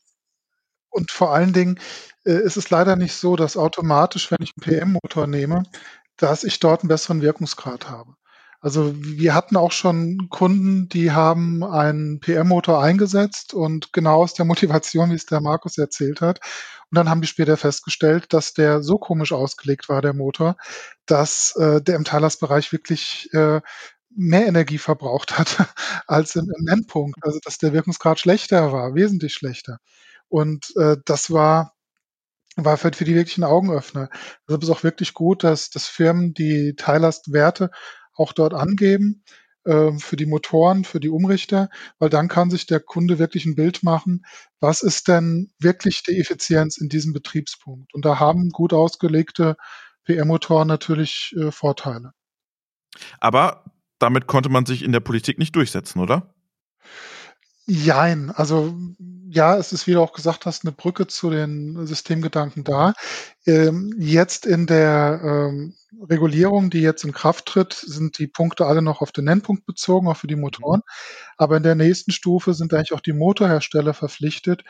und 0.89 1.11
vor 1.11 1.33
allen 1.33 1.53
Dingen 1.53 1.79
äh, 2.25 2.33
ist 2.33 2.57
es 2.57 2.69
leider 2.69 2.95
nicht 2.95 3.15
so, 3.15 3.35
dass 3.35 3.57
automatisch, 3.57 4.31
wenn 4.31 4.41
ich 4.41 4.53
einen 4.55 4.63
PM-Motor 4.79 5.27
nehme, 5.27 5.63
dass 6.17 6.43
ich 6.43 6.59
dort 6.59 6.81
einen 6.81 6.89
besseren 6.89 7.21
Wirkungsgrad 7.21 7.89
habe. 7.89 8.13
Also 8.65 8.95
wir 8.97 9.35
hatten 9.35 9.57
auch 9.57 9.71
schon 9.71 10.27
Kunden, 10.31 10.89
die 10.89 11.11
haben 11.11 11.63
einen 11.63 12.19
PM-Motor 12.19 12.81
eingesetzt 12.81 13.53
und 13.53 13.93
genau 13.93 14.23
aus 14.23 14.33
der 14.33 14.45
Motivation, 14.45 15.11
wie 15.11 15.15
es 15.15 15.27
der 15.27 15.39
Markus 15.39 15.77
erzählt 15.77 16.19
hat, 16.19 16.39
und 16.89 16.95
dann 16.95 17.07
haben 17.07 17.21
die 17.21 17.27
später 17.27 17.57
festgestellt, 17.57 18.33
dass 18.33 18.55
der 18.55 18.81
so 18.81 18.97
komisch 18.97 19.33
ausgelegt 19.33 19.87
war, 19.87 20.01
der 20.01 20.13
Motor, 20.15 20.57
dass 21.05 21.55
äh, 21.57 21.79
der 21.79 21.95
im 21.95 22.05
Talasbereich 22.05 22.71
wirklich 22.71 23.29
äh, 23.33 23.61
mehr 24.09 24.47
Energie 24.47 24.79
verbraucht 24.79 25.37
hat 25.37 25.57
als 26.07 26.35
im, 26.35 26.51
im 26.57 26.67
Endpunkt. 26.67 27.19
Also 27.21 27.37
dass 27.43 27.59
der 27.59 27.71
Wirkungsgrad 27.71 28.19
schlechter 28.19 28.71
war, 28.71 28.95
wesentlich 28.95 29.35
schlechter. 29.35 29.77
Und 30.27 30.75
äh, 30.75 30.97
das 31.05 31.29
war 31.29 31.73
war 32.55 32.77
für, 32.77 32.91
für 32.93 33.05
die 33.05 33.15
wirklichen 33.15 33.43
Augenöffner. 33.43 34.09
Also 34.47 34.57
es 34.57 34.63
ist 34.63 34.69
auch 34.69 34.83
wirklich 34.83 35.13
gut, 35.13 35.43
dass, 35.43 35.69
dass 35.69 35.87
Firmen 35.87 36.33
die 36.33 36.75
Teillastwerte 36.75 37.69
auch 38.15 38.33
dort 38.33 38.53
angeben 38.53 39.23
ähm, 39.65 39.99
für 39.99 40.15
die 40.15 40.25
Motoren, 40.25 40.83
für 40.83 40.99
die 40.99 41.09
Umrichter, 41.09 41.69
weil 41.99 42.09
dann 42.09 42.27
kann 42.27 42.49
sich 42.49 42.65
der 42.65 42.79
Kunde 42.79 43.19
wirklich 43.19 43.45
ein 43.45 43.55
Bild 43.55 43.83
machen, 43.83 44.25
was 44.59 44.81
ist 44.81 45.07
denn 45.07 45.51
wirklich 45.59 46.03
die 46.03 46.19
Effizienz 46.19 46.77
in 46.77 46.89
diesem 46.89 47.13
Betriebspunkt. 47.13 47.93
Und 47.93 48.05
da 48.05 48.19
haben 48.19 48.49
gut 48.49 48.73
ausgelegte 48.73 49.57
PR-Motoren 50.05 50.67
natürlich 50.67 51.35
äh, 51.37 51.51
Vorteile. 51.51 52.11
Aber 53.19 53.65
damit 53.99 54.27
konnte 54.27 54.49
man 54.49 54.65
sich 54.65 54.83
in 54.83 54.91
der 54.91 54.99
Politik 54.99 55.39
nicht 55.39 55.55
durchsetzen, 55.55 55.99
oder? 55.99 56.33
Jein, 57.65 58.29
also 58.29 58.77
ja, 59.35 59.57
es 59.57 59.73
ist, 59.73 59.85
wie 59.85 59.91
du 59.91 60.01
auch 60.01 60.13
gesagt 60.13 60.45
hast, 60.45 60.63
eine 60.63 60.71
Brücke 60.71 61.07
zu 61.07 61.29
den 61.29 61.85
Systemgedanken 61.85 62.63
da. 62.63 62.93
Ähm, 63.45 63.93
jetzt 63.99 64.45
in 64.45 64.65
der 64.65 65.19
ähm, 65.23 65.75
Regulierung, 66.09 66.69
die 66.69 66.79
jetzt 66.79 67.03
in 67.03 67.11
Kraft 67.11 67.45
tritt, 67.45 67.73
sind 67.73 68.17
die 68.17 68.27
Punkte 68.27 68.65
alle 68.65 68.81
noch 68.81 69.01
auf 69.01 69.11
den 69.11 69.25
Nennpunkt 69.25 69.65
bezogen, 69.65 70.07
auch 70.07 70.17
für 70.17 70.27
die 70.27 70.37
Motoren. 70.37 70.81
Aber 71.37 71.57
in 71.57 71.63
der 71.63 71.75
nächsten 71.75 72.11
Stufe 72.11 72.53
sind 72.53 72.73
eigentlich 72.73 72.93
auch 72.93 73.01
die 73.01 73.13
Motorhersteller 73.13 73.93
verpflichtet, 73.93 74.63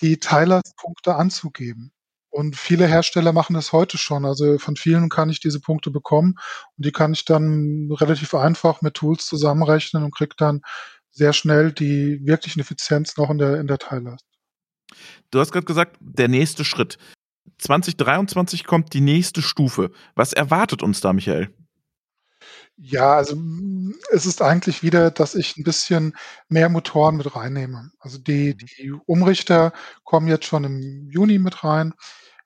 die 0.00 0.18
Teilerpunkte 0.18 1.16
anzugeben. 1.16 1.92
Und 2.30 2.56
viele 2.56 2.86
Hersteller 2.86 3.32
machen 3.32 3.54
das 3.54 3.72
heute 3.72 3.98
schon. 3.98 4.24
Also 4.24 4.56
von 4.58 4.76
vielen 4.76 5.08
kann 5.08 5.28
ich 5.30 5.40
diese 5.40 5.60
Punkte 5.60 5.90
bekommen 5.90 6.36
und 6.78 6.86
die 6.86 6.92
kann 6.92 7.12
ich 7.12 7.24
dann 7.24 7.90
relativ 7.92 8.34
einfach 8.34 8.82
mit 8.82 8.94
Tools 8.94 9.26
zusammenrechnen 9.26 10.04
und 10.04 10.14
kriege 10.14 10.34
dann 10.38 10.62
sehr 11.12 11.32
schnell 11.32 11.72
die 11.72 12.20
wirklichen 12.24 12.60
Effizienzen 12.60 13.22
auch 13.22 13.30
in 13.30 13.38
der, 13.38 13.60
in 13.60 13.66
der 13.66 13.78
Teillast. 13.78 14.24
Du 15.30 15.38
hast 15.38 15.52
gerade 15.52 15.66
gesagt, 15.66 15.96
der 16.00 16.28
nächste 16.28 16.64
Schritt. 16.64 16.98
2023 17.58 18.64
kommt 18.64 18.92
die 18.92 19.00
nächste 19.00 19.42
Stufe. 19.42 19.90
Was 20.14 20.32
erwartet 20.32 20.82
uns 20.82 21.00
da, 21.00 21.12
Michael? 21.12 21.54
Ja, 22.76 23.14
also 23.14 23.36
es 24.10 24.26
ist 24.26 24.42
eigentlich 24.42 24.82
wieder, 24.82 25.10
dass 25.10 25.34
ich 25.34 25.56
ein 25.56 25.62
bisschen 25.62 26.14
mehr 26.48 26.68
Motoren 26.68 27.16
mit 27.16 27.36
reinnehme. 27.36 27.90
Also 28.00 28.18
die, 28.18 28.54
mhm. 28.54 28.58
die 28.58 28.92
Umrichter 29.06 29.72
kommen 30.04 30.26
jetzt 30.26 30.46
schon 30.46 30.64
im 30.64 31.08
Juni 31.08 31.38
mit 31.38 31.62
rein 31.64 31.92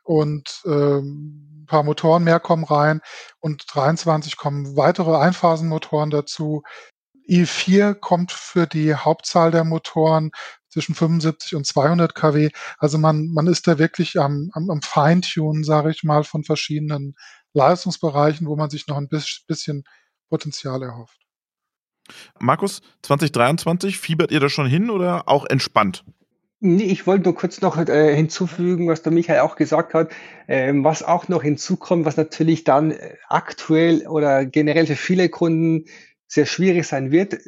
und 0.02 0.62
ähm, 0.66 1.62
ein 1.62 1.66
paar 1.66 1.82
Motoren 1.82 2.24
mehr 2.24 2.40
kommen 2.40 2.64
rein 2.64 3.00
und 3.40 3.64
23 3.72 4.36
kommen 4.36 4.76
weitere 4.76 5.16
Einphasenmotoren 5.16 6.10
dazu. 6.10 6.62
I4 7.28 7.94
kommt 7.94 8.32
für 8.32 8.66
die 8.66 8.94
Hauptzahl 8.94 9.50
der 9.50 9.64
Motoren 9.64 10.30
zwischen 10.68 10.94
75 10.94 11.54
und 11.54 11.66
200 11.66 12.14
kW. 12.14 12.50
Also 12.78 12.98
man, 12.98 13.28
man 13.32 13.46
ist 13.46 13.66
da 13.66 13.78
wirklich 13.78 14.18
am, 14.20 14.50
am, 14.52 14.70
am 14.70 14.82
Feintunen, 14.82 15.64
sage 15.64 15.90
ich 15.90 16.04
mal, 16.04 16.22
von 16.22 16.44
verschiedenen 16.44 17.14
Leistungsbereichen, 17.54 18.46
wo 18.46 18.56
man 18.56 18.70
sich 18.70 18.86
noch 18.86 18.98
ein 18.98 19.08
bisschen 19.08 19.84
Potenzial 20.28 20.82
erhofft. 20.82 21.18
Markus, 22.38 22.82
2023, 23.02 23.98
fiebert 23.98 24.30
ihr 24.30 24.40
da 24.40 24.48
schon 24.48 24.66
hin 24.66 24.90
oder 24.90 25.28
auch 25.28 25.46
entspannt? 25.46 26.04
Nee, 26.60 26.84
ich 26.84 27.06
wollte 27.06 27.24
nur 27.24 27.34
kurz 27.34 27.60
noch 27.60 27.76
äh, 27.76 28.14
hinzufügen, 28.14 28.88
was 28.88 29.02
der 29.02 29.12
Michael 29.12 29.40
auch 29.40 29.56
gesagt 29.56 29.92
hat, 29.92 30.10
ähm, 30.48 30.84
was 30.84 31.02
auch 31.02 31.28
noch 31.28 31.42
hinzukommt, 31.42 32.06
was 32.06 32.16
natürlich 32.16 32.64
dann 32.64 32.92
äh, 32.92 33.14
aktuell 33.28 34.06
oder 34.06 34.46
generell 34.46 34.86
für 34.86 34.96
viele 34.96 35.28
Kunden 35.28 35.84
sehr 36.26 36.46
schwierig 36.46 36.86
sein 36.86 37.12
wird, 37.12 37.38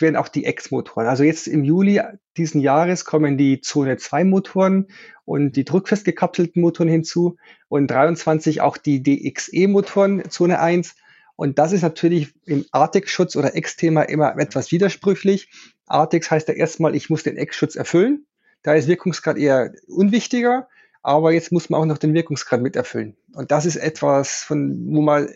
werden 0.00 0.16
auch 0.16 0.28
die 0.28 0.44
X-Motoren. 0.44 1.06
Also 1.06 1.22
jetzt 1.22 1.46
im 1.46 1.64
Juli 1.64 2.00
diesen 2.36 2.60
Jahres 2.60 3.04
kommen 3.04 3.38
die 3.38 3.60
Zone 3.60 3.96
2 3.96 4.24
Motoren 4.24 4.88
und 5.24 5.56
die 5.56 5.64
druckfest 5.64 6.04
gekapselten 6.04 6.60
Motoren 6.60 6.88
hinzu 6.88 7.36
und 7.68 7.88
23 7.88 8.60
auch 8.60 8.76
die 8.76 9.02
DXE 9.02 9.68
Motoren 9.68 10.28
Zone 10.30 10.58
1. 10.60 10.96
Und 11.36 11.58
das 11.58 11.72
ist 11.72 11.82
natürlich 11.82 12.34
im 12.46 12.64
Artex-Schutz 12.70 13.36
oder 13.36 13.56
X-Thema 13.56 14.02
immer 14.02 14.36
etwas 14.38 14.70
widersprüchlich. 14.70 15.50
Artex 15.86 16.30
heißt 16.30 16.48
ja 16.48 16.54
erstmal, 16.54 16.94
ich 16.94 17.10
muss 17.10 17.22
den 17.22 17.36
X-Schutz 17.36 17.76
erfüllen. 17.76 18.26
Da 18.62 18.74
ist 18.74 18.88
Wirkungsgrad 18.88 19.36
eher 19.36 19.72
unwichtiger, 19.88 20.68
aber 21.02 21.32
jetzt 21.32 21.52
muss 21.52 21.68
man 21.70 21.80
auch 21.80 21.86
noch 21.86 21.98
den 21.98 22.14
Wirkungsgrad 22.14 22.62
mit 22.62 22.76
erfüllen. 22.76 23.16
Und 23.34 23.50
das 23.50 23.66
ist 23.66 23.76
etwas, 23.76 24.42
von, 24.42 24.86
wo 24.86 25.02
man 25.02 25.28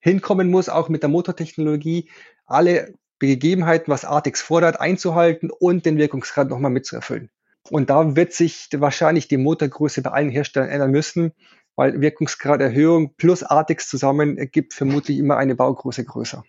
hinkommen 0.00 0.50
muss, 0.50 0.68
auch 0.68 0.88
mit 0.88 1.02
der 1.02 1.10
Motortechnologie, 1.10 2.10
alle 2.46 2.94
Gegebenheiten, 3.18 3.90
was 3.90 4.04
Artix 4.04 4.40
fordert, 4.40 4.80
einzuhalten 4.80 5.50
und 5.50 5.84
den 5.86 5.98
Wirkungsgrad 5.98 6.48
nochmal 6.48 6.70
mitzuerfüllen. 6.70 7.30
Und 7.70 7.90
da 7.90 8.16
wird 8.16 8.32
sich 8.32 8.68
wahrscheinlich 8.76 9.28
die 9.28 9.36
Motorgröße 9.36 10.02
bei 10.02 10.10
allen 10.10 10.30
Herstellern 10.30 10.70
ändern 10.70 10.90
müssen, 10.90 11.32
weil 11.76 12.00
Wirkungsgraderhöhung 12.00 13.14
plus 13.16 13.42
Artix 13.42 13.88
zusammen 13.88 14.38
ergibt 14.38 14.74
vermutlich 14.74 15.18
immer 15.18 15.36
eine 15.36 15.54
Baugröße 15.54 16.04
größer. 16.04 16.44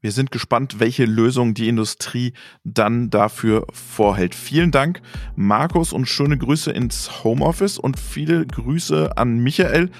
Wir 0.00 0.12
sind 0.12 0.30
gespannt, 0.30 0.80
welche 0.80 1.04
Lösung 1.04 1.54
die 1.54 1.68
Industrie 1.68 2.32
dann 2.64 3.10
dafür 3.10 3.66
vorhält. 3.72 4.34
Vielen 4.34 4.70
Dank, 4.70 5.00
Markus, 5.36 5.92
und 5.92 6.06
schöne 6.06 6.38
Grüße 6.38 6.70
ins 6.70 7.24
Homeoffice 7.24 7.78
und 7.78 7.98
viele 7.98 8.46
Grüße 8.46 9.16
an 9.16 9.38
Michael. 9.38 9.90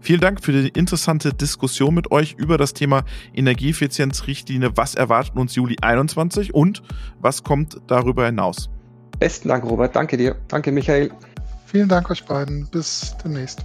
Vielen 0.00 0.20
Dank 0.20 0.44
für 0.44 0.52
die 0.52 0.68
interessante 0.68 1.32
Diskussion 1.32 1.94
mit 1.94 2.10
euch 2.10 2.34
über 2.38 2.58
das 2.58 2.74
Thema 2.74 3.04
Energieeffizienzrichtlinie. 3.34 4.76
Was 4.76 4.94
erwartet 4.94 5.36
uns 5.36 5.54
Juli 5.54 5.76
21 5.80 6.54
und 6.54 6.82
was 7.20 7.42
kommt 7.42 7.80
darüber 7.86 8.26
hinaus? 8.26 8.70
Besten 9.18 9.48
Dank, 9.48 9.64
Robert. 9.64 9.94
Danke 9.94 10.16
dir. 10.16 10.36
Danke, 10.48 10.72
Michael. 10.72 11.10
Vielen 11.66 11.88
Dank 11.88 12.10
euch 12.10 12.24
beiden. 12.24 12.68
Bis 12.70 13.16
demnächst. 13.24 13.64